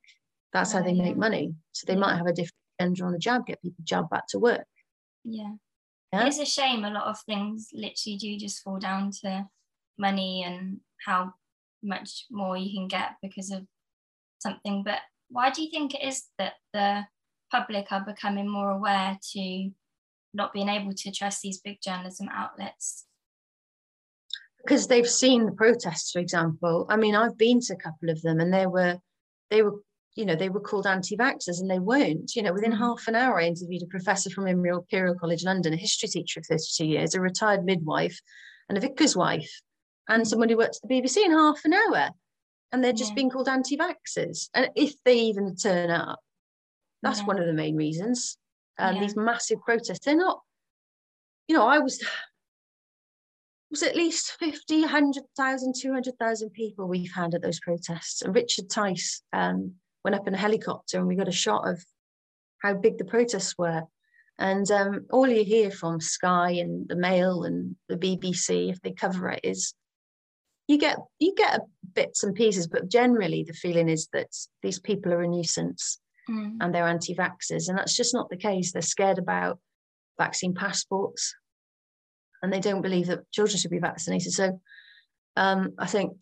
[0.52, 1.54] That's how they make money.
[1.72, 1.98] So they Yeah.
[2.00, 4.66] might have a different agenda on the jab, get people jab back to work.
[5.24, 5.54] yeah.
[6.12, 6.26] Yeah.
[6.28, 9.48] It's a shame a lot of things literally do just fall down to
[9.98, 11.34] money and how
[11.82, 13.66] much more you can get because of
[14.38, 14.82] something.
[14.84, 17.06] But why do you think it is that the
[17.50, 19.70] public are becoming more aware to
[20.34, 23.06] not being able to trust these big journalism outlets?
[24.66, 26.86] because they've seen the protests, for example.
[26.88, 28.98] I mean, I've been to a couple of them, and they were,
[29.48, 29.76] they were,
[30.16, 32.34] you know, they were called anti-vaxxers, and they weren't.
[32.34, 32.78] You know, within Mhm.
[32.78, 36.40] half an hour, I interviewed a professor from Imperial Imperial College London, a history teacher
[36.40, 38.20] of 32 years, a retired midwife,
[38.68, 39.50] and a vicar's wife,
[40.08, 42.10] and someone who works at the BBC in half an hour,
[42.72, 43.16] and they're just Yeah.
[43.16, 46.20] being called anti-vaxxers, and if they even turn up,
[47.02, 47.26] that's Yeah.
[47.26, 48.38] one of the main reasons.
[48.78, 49.00] Um, Yeah.
[49.02, 50.42] These massive protests, they're not.
[51.48, 52.00] You know, I was
[53.70, 58.22] was at least 50, 100,000, 200,000 people we've had at those protests.
[58.22, 61.84] And Richard Tice um, went up in a helicopter and we got a shot of
[62.62, 63.82] how big the protests were.
[64.38, 68.92] And um, all you hear from Sky and the Mail and the BBC, if they
[68.92, 69.74] cover it, is
[70.68, 71.60] you get you get
[71.94, 74.28] bits and pieces, but generally the feeling is that
[74.62, 76.56] these people are a nuisance Mm.
[76.60, 78.72] and they're anti-vaxxers, and that's just not the case.
[78.72, 79.60] They're scared about
[80.18, 81.34] vaccine passports,
[82.42, 84.32] and they don't believe that children should be vaccinated.
[84.32, 84.60] So
[85.36, 86.20] um, I think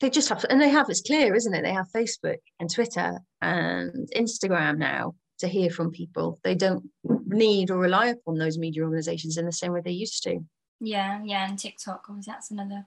[0.00, 0.90] they just have to, and they have.
[0.90, 1.62] It's clear, isn't it?
[1.62, 6.38] They have Facebook and Twitter and Instagram now to hear from people.
[6.44, 6.90] They don't
[7.26, 10.40] need or rely upon those media organisations in the same way they used to.
[10.80, 12.84] Yeah, yeah, and TikTok, obviously, that's another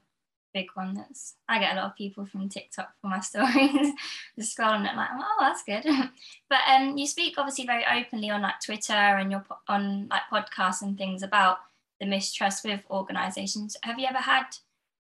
[0.54, 0.94] big one.
[0.94, 3.92] That's I get a lot of people from TikTok for my stories,
[4.38, 5.84] just scrolling it like, oh, that's good.
[6.50, 10.82] but um, you speak obviously very openly on like Twitter and your on like podcasts
[10.82, 11.58] and things about
[12.00, 13.76] the mistrust with organisations.
[13.84, 14.46] Have you ever had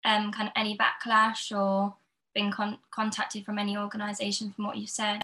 [0.04, 1.94] um kind of any backlash or
[2.34, 5.22] been con- contacted from any organisation from what you said?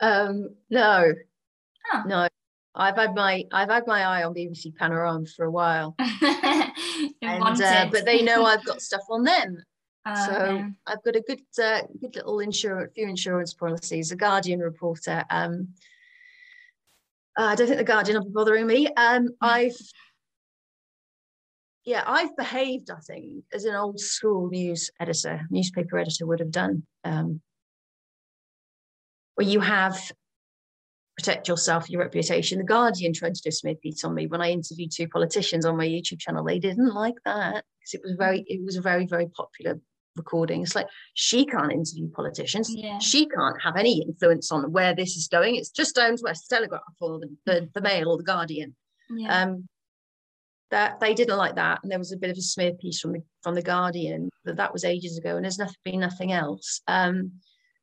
[0.00, 1.12] Um, no,
[2.06, 2.28] no.
[2.76, 5.94] I've had my I've had my eye on BBC Panorama for a while,
[7.22, 9.62] and, uh, but they know I've got stuff on them.
[10.06, 10.66] Oh, so.
[10.86, 14.12] I've got a good, uh, good little insurance, few insurance policies.
[14.12, 15.24] A Guardian reporter.
[15.30, 15.68] Um,
[17.38, 18.88] uh, I don't think the Guardian will be bothering me.
[18.96, 19.76] Um, I've
[21.84, 26.50] yeah, I've behaved, I think, as an old school news editor, newspaper editor would have
[26.50, 27.42] done, um,
[29.34, 30.00] where you have
[31.24, 32.58] protect yourself, your reputation.
[32.58, 35.64] The Guardian tried to do a smear piece on me when I interviewed two politicians
[35.64, 36.44] on my YouTube channel.
[36.44, 39.80] They didn't like that because it was very, it was a very, very popular
[40.16, 40.60] recording.
[40.60, 42.70] It's like she can't interview politicians.
[42.70, 42.98] Yeah.
[42.98, 45.56] She can't have any influence on where this is going.
[45.56, 48.76] It's just owns West Telegraph or the, the, the Mail or the Guardian.
[49.08, 49.44] Yeah.
[49.44, 49.66] Um,
[50.70, 53.12] that they didn't like that, and there was a bit of a smear piece from
[53.12, 56.80] the from the Guardian that that was ages ago, and there's nothing been nothing else.
[56.88, 57.32] Um,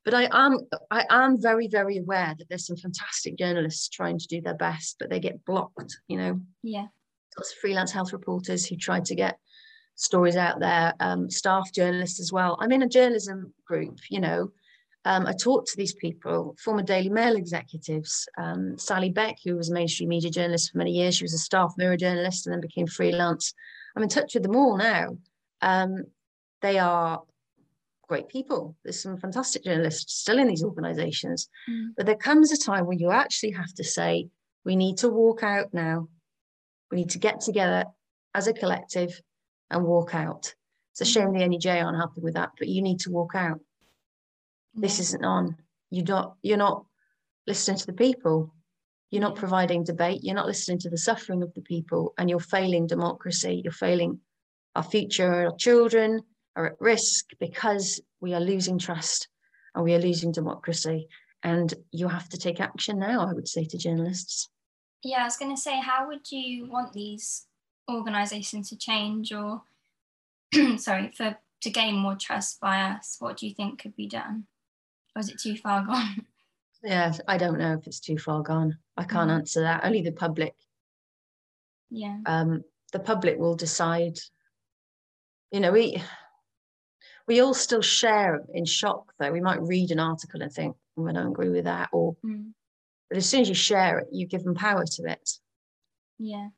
[0.03, 4.27] but I am I am very very aware that there's some fantastic journalists trying to
[4.27, 5.97] do their best, but they get blocked.
[6.07, 6.87] You know, yeah.
[7.37, 9.37] lots of freelance health reporters who try to get
[9.95, 12.57] stories out there, um, staff journalists as well.
[12.59, 14.51] I'm in a journalism group, you know.
[15.03, 19.69] Um, I talked to these people, former Daily Mail executives, um, Sally Beck, who was
[19.69, 21.15] a mainstream media journalist for many years.
[21.15, 23.53] She was a staff mirror journalist and then became freelance.
[23.95, 25.17] I'm in touch with them all now.
[25.61, 26.03] Um,
[26.61, 27.21] they are
[28.11, 28.75] great people.
[28.83, 31.47] There's some fantastic journalists still in these organizations.
[31.69, 31.91] Mm.
[31.95, 34.27] But there comes a time when you actually have to say,
[34.65, 36.09] we need to walk out now.
[36.91, 37.85] We need to get together
[38.35, 39.17] as a collective
[39.69, 40.53] and walk out.
[40.91, 43.61] It's a shame the NUJ aren't helping with that, but you need to walk out.
[44.73, 45.55] This isn't on.
[45.89, 46.83] You're not, you're not
[47.47, 48.53] listening to the people.
[49.09, 50.19] You're not providing debate.
[50.21, 53.61] You're not listening to the suffering of the people, and you're failing democracy.
[53.63, 54.19] You're failing
[54.75, 55.45] our future.
[55.45, 56.19] Our children
[56.55, 59.27] are at risk because we are losing trust
[59.75, 61.07] and we are losing democracy.
[61.43, 64.49] And you have to take action now, I would say to journalists.
[65.03, 67.47] Yeah, I was going to say, how would you want these
[67.89, 69.63] organisations to change, or
[70.77, 73.15] sorry, for to gain more trust by us?
[73.19, 74.45] What do you think could be done,
[75.15, 76.25] or is it too far gone?
[76.83, 78.79] Yeah, I don't know if it's too far gone.
[78.97, 79.35] I can't Mhm.
[79.35, 79.83] answer that.
[79.85, 80.55] Only the public.
[81.91, 84.17] yeah, Um, the public will decide.
[85.51, 86.01] You know, we
[87.31, 89.31] we all still share in shock though.
[89.31, 92.51] We might read an article and think, "Oh, I don't agree with that, or Mm.
[93.09, 95.39] but as soon as you share it, you give them power to it.
[96.19, 96.49] yeah,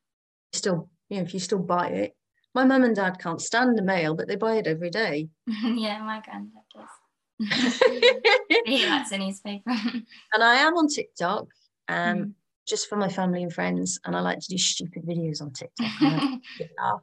[0.52, 2.18] Still, you know, if you still buy it.
[2.56, 5.30] My mum and dad can't stand the mail, but they buy it every day.
[5.86, 6.02] yeah.
[6.04, 6.94] My granddad does.
[8.66, 9.70] he likes a newspaper.
[10.34, 11.46] and I am on TikTok,
[11.88, 12.34] um, Mm.
[12.68, 16.02] just for my family and friends, and I like to do stupid videos on TikTok.
[16.02, 17.02] and I get laugh.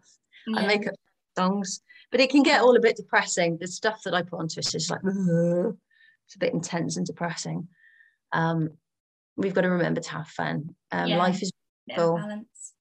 [0.56, 0.94] I make up
[1.38, 1.80] songs,
[2.11, 3.58] but it can get all a bit depressing.
[3.61, 7.68] The stuff that I put onto it is like it's a bit intense and depressing.
[8.32, 8.70] Um,
[9.36, 10.74] we've got to remember to have fun.
[10.92, 11.18] Um, Yeah.
[11.18, 11.52] Life is
[11.86, 12.16] Bit of cool.
[12.18, 12.72] balance.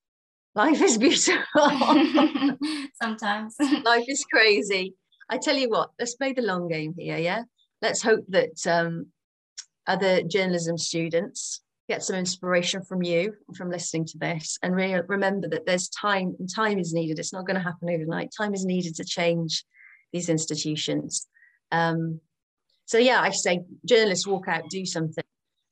[0.55, 1.37] life is beautiful.
[3.01, 3.55] Sometimes.
[3.83, 4.95] life is crazy.
[5.29, 7.17] I tell you what, let's play the long game here.
[7.17, 7.43] Yeah,
[7.81, 9.07] let's hope that um,
[9.87, 15.49] other journalism students get some inspiration from you from listening to this, and re- remember
[15.49, 17.19] that there's time and time is needed.
[17.19, 18.29] It's not going to happen overnight.
[18.37, 19.65] Time is needed to change
[20.13, 21.27] these institutions.
[21.71, 22.21] Um,
[22.85, 25.23] so yeah, I say journalists walk out, do something.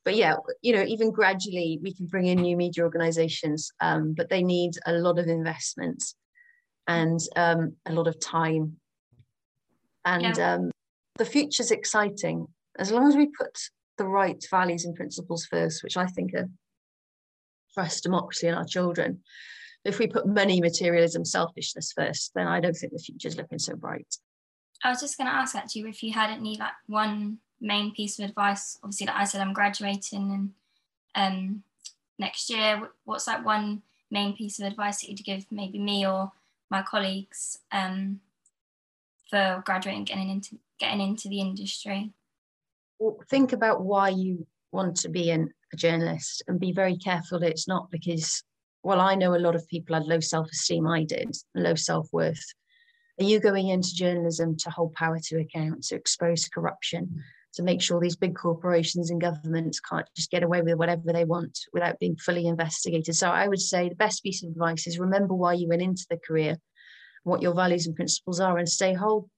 [0.04, 4.28] But yeah, you know, even gradually we can bring in new media organizations, um, but
[4.28, 6.02] they need a lot of investment
[6.86, 8.76] and um, a lot of time.
[10.04, 10.54] And Yeah.
[10.54, 10.70] um,
[11.16, 12.46] the future's exciting
[12.78, 13.58] as long as we put
[13.98, 16.48] the right values and principles first, which I think are
[17.76, 19.20] us, democracy and our children.
[19.84, 23.76] If we put money, materialism, selfishness first, then I don't think the future's looking so
[23.76, 24.16] bright.
[24.84, 28.18] I was just going to ask actually if you had any like one main piece
[28.18, 28.78] of advice.
[28.82, 30.52] Obviously, like I said, I'm graduating and
[31.14, 31.62] um,
[32.18, 32.90] next year.
[33.04, 36.32] What's like one main piece of advice that you'd give maybe me or
[36.70, 38.20] my colleagues um,
[39.30, 42.12] for graduating, getting into getting into the industry?
[43.28, 47.68] Think about why you want to be an, a journalist and be very careful it's
[47.68, 48.42] not because,
[48.82, 52.08] well, I know a lot of people had low self esteem, I did, low self
[52.12, 52.44] worth.
[53.20, 57.22] Are you going into journalism to hold power to account, to expose corruption,
[57.54, 61.24] to make sure these big corporations and governments can't just get away with whatever they
[61.24, 63.16] want without being fully investigated?
[63.16, 66.06] So I would say the best piece of advice is remember why you went into
[66.08, 66.58] the career,
[67.24, 69.28] what your values and principles are, and stay hold,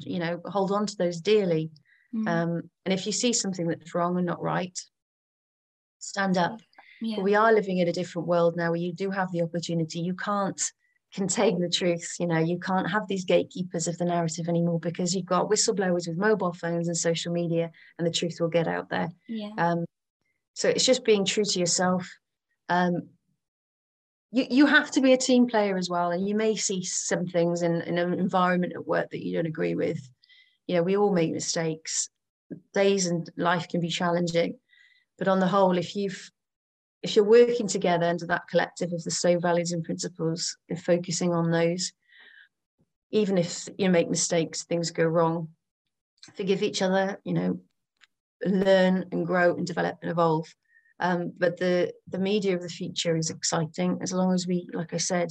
[0.00, 1.70] you know, hold on to those dearly.
[2.14, 2.28] Mm.
[2.28, 4.78] Um, and if you see something that's wrong and not right,
[5.98, 6.60] stand up.
[7.00, 7.20] yeah.
[7.20, 10.00] We are living in a different world now where you do have the opportunity.
[10.00, 10.60] You can't
[11.12, 12.16] contain the truth.
[12.18, 16.08] You know, you can't have these gatekeepers of the narrative anymore because you've got whistleblowers
[16.08, 19.08] with mobile phones and social media, and the truth will get out there.
[19.28, 19.50] yeah.
[19.58, 19.84] Um,
[20.54, 22.08] so it's just being true to yourself.
[22.68, 23.08] Um,
[24.30, 26.10] you, you have to be a team player as well.
[26.10, 29.46] And you may see some things in, in an environment at work that you don't
[29.46, 29.98] agree with.
[30.66, 32.08] You know, we all make mistakes.
[32.72, 34.58] Days and life can be challenging.
[35.18, 36.30] But on the whole, if you've
[37.02, 41.34] if you're working together under that collective of the Stowe values and principles, and focusing
[41.34, 41.92] on those,
[43.10, 45.48] even if you make mistakes, things go wrong,
[46.34, 47.60] forgive each other, you know,
[48.44, 50.46] learn and grow and develop and evolve.
[50.98, 54.94] Um, but the the media of the future is exciting as long as we, like
[54.94, 55.28] I said,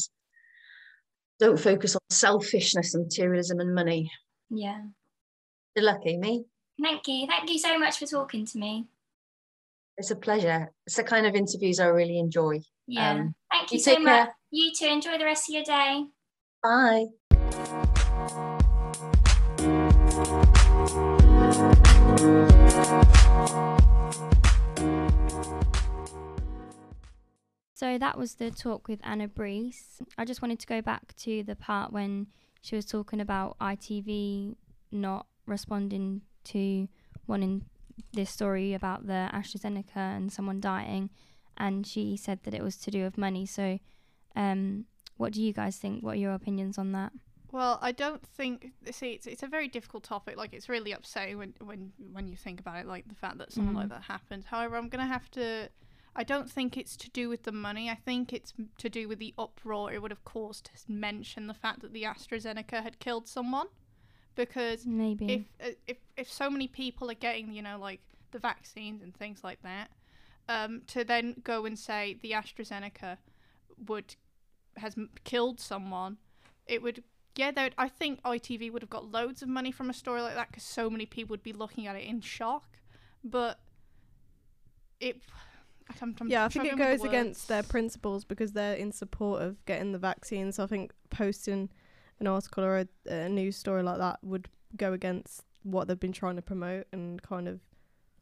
[1.40, 4.12] don't focus on selfishness and materialism and money.
[4.50, 4.82] Yeah.
[5.76, 6.46] Good luck, Amy.
[6.82, 7.26] Thank you.
[7.28, 8.86] Thank you so much for talking to me.
[9.98, 10.72] It's a pleasure.
[10.86, 12.60] It's the kind of interviews I really enjoy.
[12.88, 13.12] Yeah.
[13.12, 14.26] Um, Thank you, you so much.
[14.28, 14.36] care.
[14.52, 14.86] You too.
[14.86, 16.06] Enjoy the rest of your day.
[16.62, 17.06] Bye.
[27.74, 30.02] So that was the talk with Anna Brees.
[30.18, 32.28] I just wanted to go back to the part when
[32.62, 34.56] she was talking about ITV
[34.92, 36.88] not responding to
[37.26, 37.66] one in
[38.14, 41.10] this story about the AstraZeneca and someone dying,
[41.58, 43.46] and she said that it was to do with money.
[43.46, 43.80] So,
[44.36, 44.86] um,
[45.18, 46.04] what do you guys think?
[46.04, 47.12] What are your opinions on that?
[47.52, 48.72] Well, I don't think.
[48.92, 50.38] See, it's it's a very difficult topic.
[50.38, 52.88] Like, it's really upsetting when when when you think about it.
[52.88, 53.90] Like the fact that something like Mm.
[53.90, 54.46] that happened.
[54.46, 55.70] However, I'm gonna have to.
[56.16, 57.90] I don't think it's to do with the money.
[57.90, 61.56] I think it's to do with the uproar it would have caused to mention the
[61.56, 63.68] fact that the AstraZeneca had killed someone,
[64.36, 65.32] because Maybe.
[65.62, 69.16] if uh, if if so many people are getting you know like the vaccines and
[69.16, 69.90] things like that,
[70.50, 73.18] um, to then go and say the AstraZeneca
[73.88, 74.16] would
[74.78, 76.18] has killed someone,
[76.68, 77.04] it would
[77.36, 77.52] yeah.
[77.52, 80.50] There, I think ITV would have got loads of money from a story like that
[80.50, 82.66] because so many people would be looking at it in shock,
[83.24, 83.60] but
[85.00, 85.22] it.
[86.02, 89.42] I'm, I'm yeah, I think it goes the against their principles because they're in support
[89.42, 90.52] of getting the vaccine.
[90.52, 91.70] So I think posting
[92.20, 96.12] an article or a, a news story like that would go against what they've been
[96.12, 97.60] trying to promote and kind of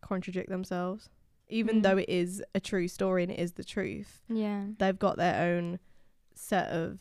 [0.02, 1.10] contradict themselves.
[1.50, 1.84] Even Mm.
[1.84, 4.66] though it is a true story and it is the truth, yeah.
[4.78, 5.80] they've got their own
[6.34, 7.00] set of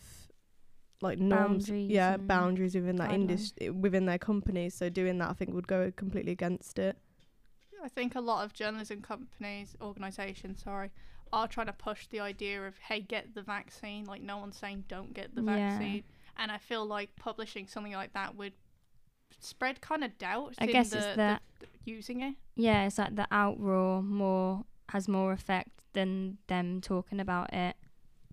[1.03, 4.75] like norms, Boundaries yeah, boundaries within that industry, within their companies.
[4.75, 6.99] So doing that, I think, would go completely against it.
[7.83, 10.91] I think a lot of journalism companies, organisations, sorry,
[11.33, 14.05] are trying to push the idea of hey, get the vaccine.
[14.05, 15.71] Like no one's saying don't get the Yeah.
[15.71, 16.03] vaccine,
[16.37, 18.53] and I feel like publishing something like that would
[19.39, 20.55] spread kind of doubt.
[20.59, 21.43] I in guess the, it's the- that
[21.85, 22.35] using it.
[22.57, 27.77] yeah, it's like the outroar more has more effect than them talking about it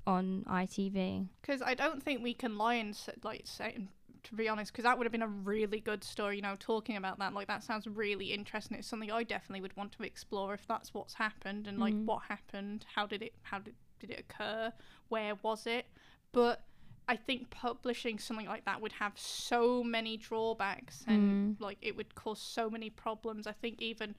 [0.05, 1.27] on ITV.
[1.41, 3.77] Because I don't think we can lie and like say,
[4.23, 6.37] to be honest, because that would have been a really good story.
[6.37, 8.77] You know, talking about that, like that sounds really interesting.
[8.77, 12.05] It's something I definitely would want to explore if that's what's happened and like Mhm.
[12.05, 14.71] what happened, how did it, how did did it occur,
[15.09, 15.87] where was it?
[16.31, 16.63] But
[17.07, 22.15] I think publishing something like that would have so many drawbacks and like it would
[22.15, 23.47] cause so many problems.
[23.47, 24.15] I think even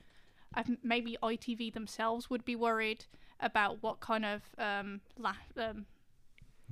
[0.55, 3.05] I th- maybe ITV themselves would be worried
[3.41, 5.85] about what kind of um, la- um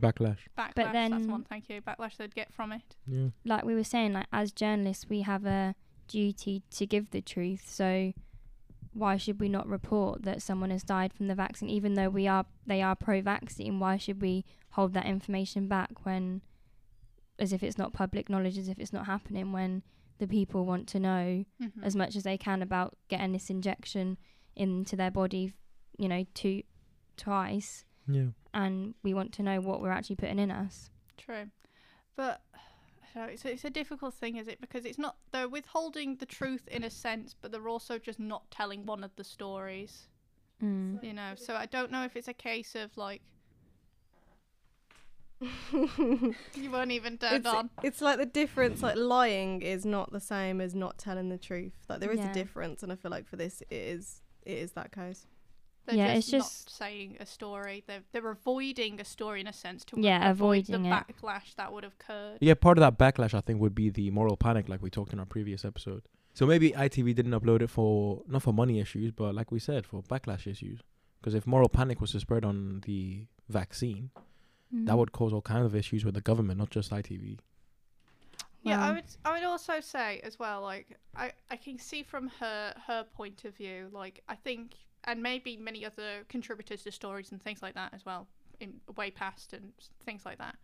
[0.01, 0.39] Backlash.
[0.59, 0.73] backlash.
[0.75, 1.45] But that's then- one.
[1.45, 1.81] Thank you.
[1.83, 2.97] Backlash they'd get from it.
[3.07, 3.29] Yeah.
[3.45, 5.75] Like we were saying, like as journalists, we have a
[6.09, 7.65] duty to give the truth.
[7.69, 8.13] So
[8.97, 12.27] why should we not report that someone has died from the vaccine, even though we
[12.27, 13.79] are they are pro-vaccine?
[13.79, 16.43] Why should we hold that information back when,
[17.39, 19.83] as if it's not public knowledge, as if it's not happening when
[20.19, 21.83] the people want to know Mhm.
[21.83, 24.17] as much as they can about getting this injection
[24.55, 25.53] into their body,
[25.99, 26.63] you know, two
[27.19, 28.29] twice, Yeah.
[28.55, 30.91] and we want to know what we're actually putting in us.
[31.19, 31.51] True,
[32.15, 32.43] but
[33.17, 34.61] so it's a, it's a difficult thing, is it?
[34.61, 38.51] Because it's not they're withholding the truth in a sense, but they're also just not
[38.51, 40.09] telling one of the stories.
[40.63, 41.03] Mm.
[41.03, 43.23] You know, so I don't know if it's a case of like
[45.73, 47.71] you weren't even turned it's, on.
[47.83, 51.75] it's like the difference like lying is not the same as not telling the truth
[51.91, 52.31] like there is Yeah.
[52.31, 55.27] a difference and i feel like for this it is it is that case
[55.87, 57.85] They're Yeah, just, it's just- not saying a story.
[57.87, 60.81] They're they're avoiding a story in a sense to Yeah, avoid the it.
[60.83, 62.39] backlash that would have occurred.
[62.41, 65.13] Yeah, part of that backlash, I think, would be the moral panic, like we talked
[65.13, 66.03] in our previous episode.
[66.35, 69.87] So maybe ITV didn't upload it for not for money issues, but like we said,
[69.87, 70.81] for backlash issues.
[71.21, 74.11] Because if moral panic was to spread on the vaccine,
[74.71, 74.99] that Mm.
[74.99, 77.39] would cause all kinds of issues with the government, not just ITV.
[78.63, 79.05] Yeah, I would.
[79.25, 83.45] I would also say as well, like I, I can see from her her point
[83.45, 84.75] of view, like I think,
[85.07, 88.27] and maybe many other contributors to stories and things like that as well,
[88.61, 89.73] in way past and
[90.05, 90.57] things like that.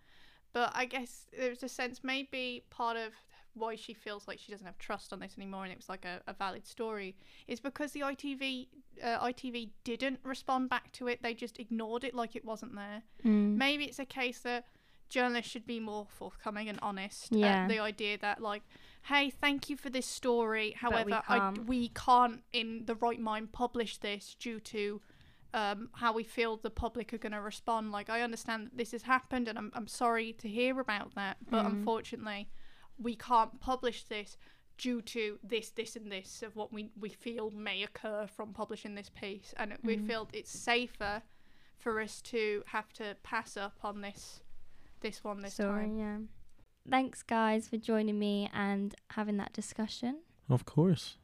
[0.52, 3.12] But I guess there's a sense maybe part of
[3.54, 6.04] why she feels like she doesn't have trust on this anymore, and it was like
[6.04, 7.16] a, a valid story,
[7.46, 8.68] is because the ITV
[9.02, 11.22] uh, ITV didn't respond back to it.
[11.22, 13.56] They just ignored it like it wasn't there Mm.
[13.56, 14.64] maybe it's a case that
[15.08, 17.68] journalists should be more forthcoming and honest Yeah.
[17.68, 18.62] the idea that like
[19.04, 23.52] hey thank you for this story however I, can't." we can't in the right mind
[23.52, 25.00] publish this due to
[25.54, 27.92] um, how we feel the public are going to respond.
[27.92, 31.36] Like, I understand that this has happened, and I'm I'm sorry to hear about that,
[31.50, 31.72] but Mm.
[31.72, 32.48] unfortunately,
[32.98, 34.38] we can't publish this
[34.78, 38.94] due to this, this, and this of what we we feel may occur from publishing
[38.94, 40.06] this piece, and we Mm.
[40.06, 41.22] feel it's safer
[41.76, 44.40] for us to have to pass up on this
[45.00, 45.98] this one this Sorry, time.
[45.98, 46.18] yeah.
[46.90, 50.18] Thanks, guys, for joining me and having that discussion.
[50.50, 51.16] Of course.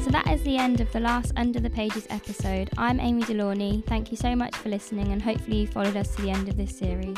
[0.00, 2.70] So that is the end of the last Under the Pages episode.
[2.78, 3.84] I'm Amy Delauney.
[3.86, 6.56] Thank you so much for listening, and hopefully, you followed us to the end of
[6.56, 7.16] this series.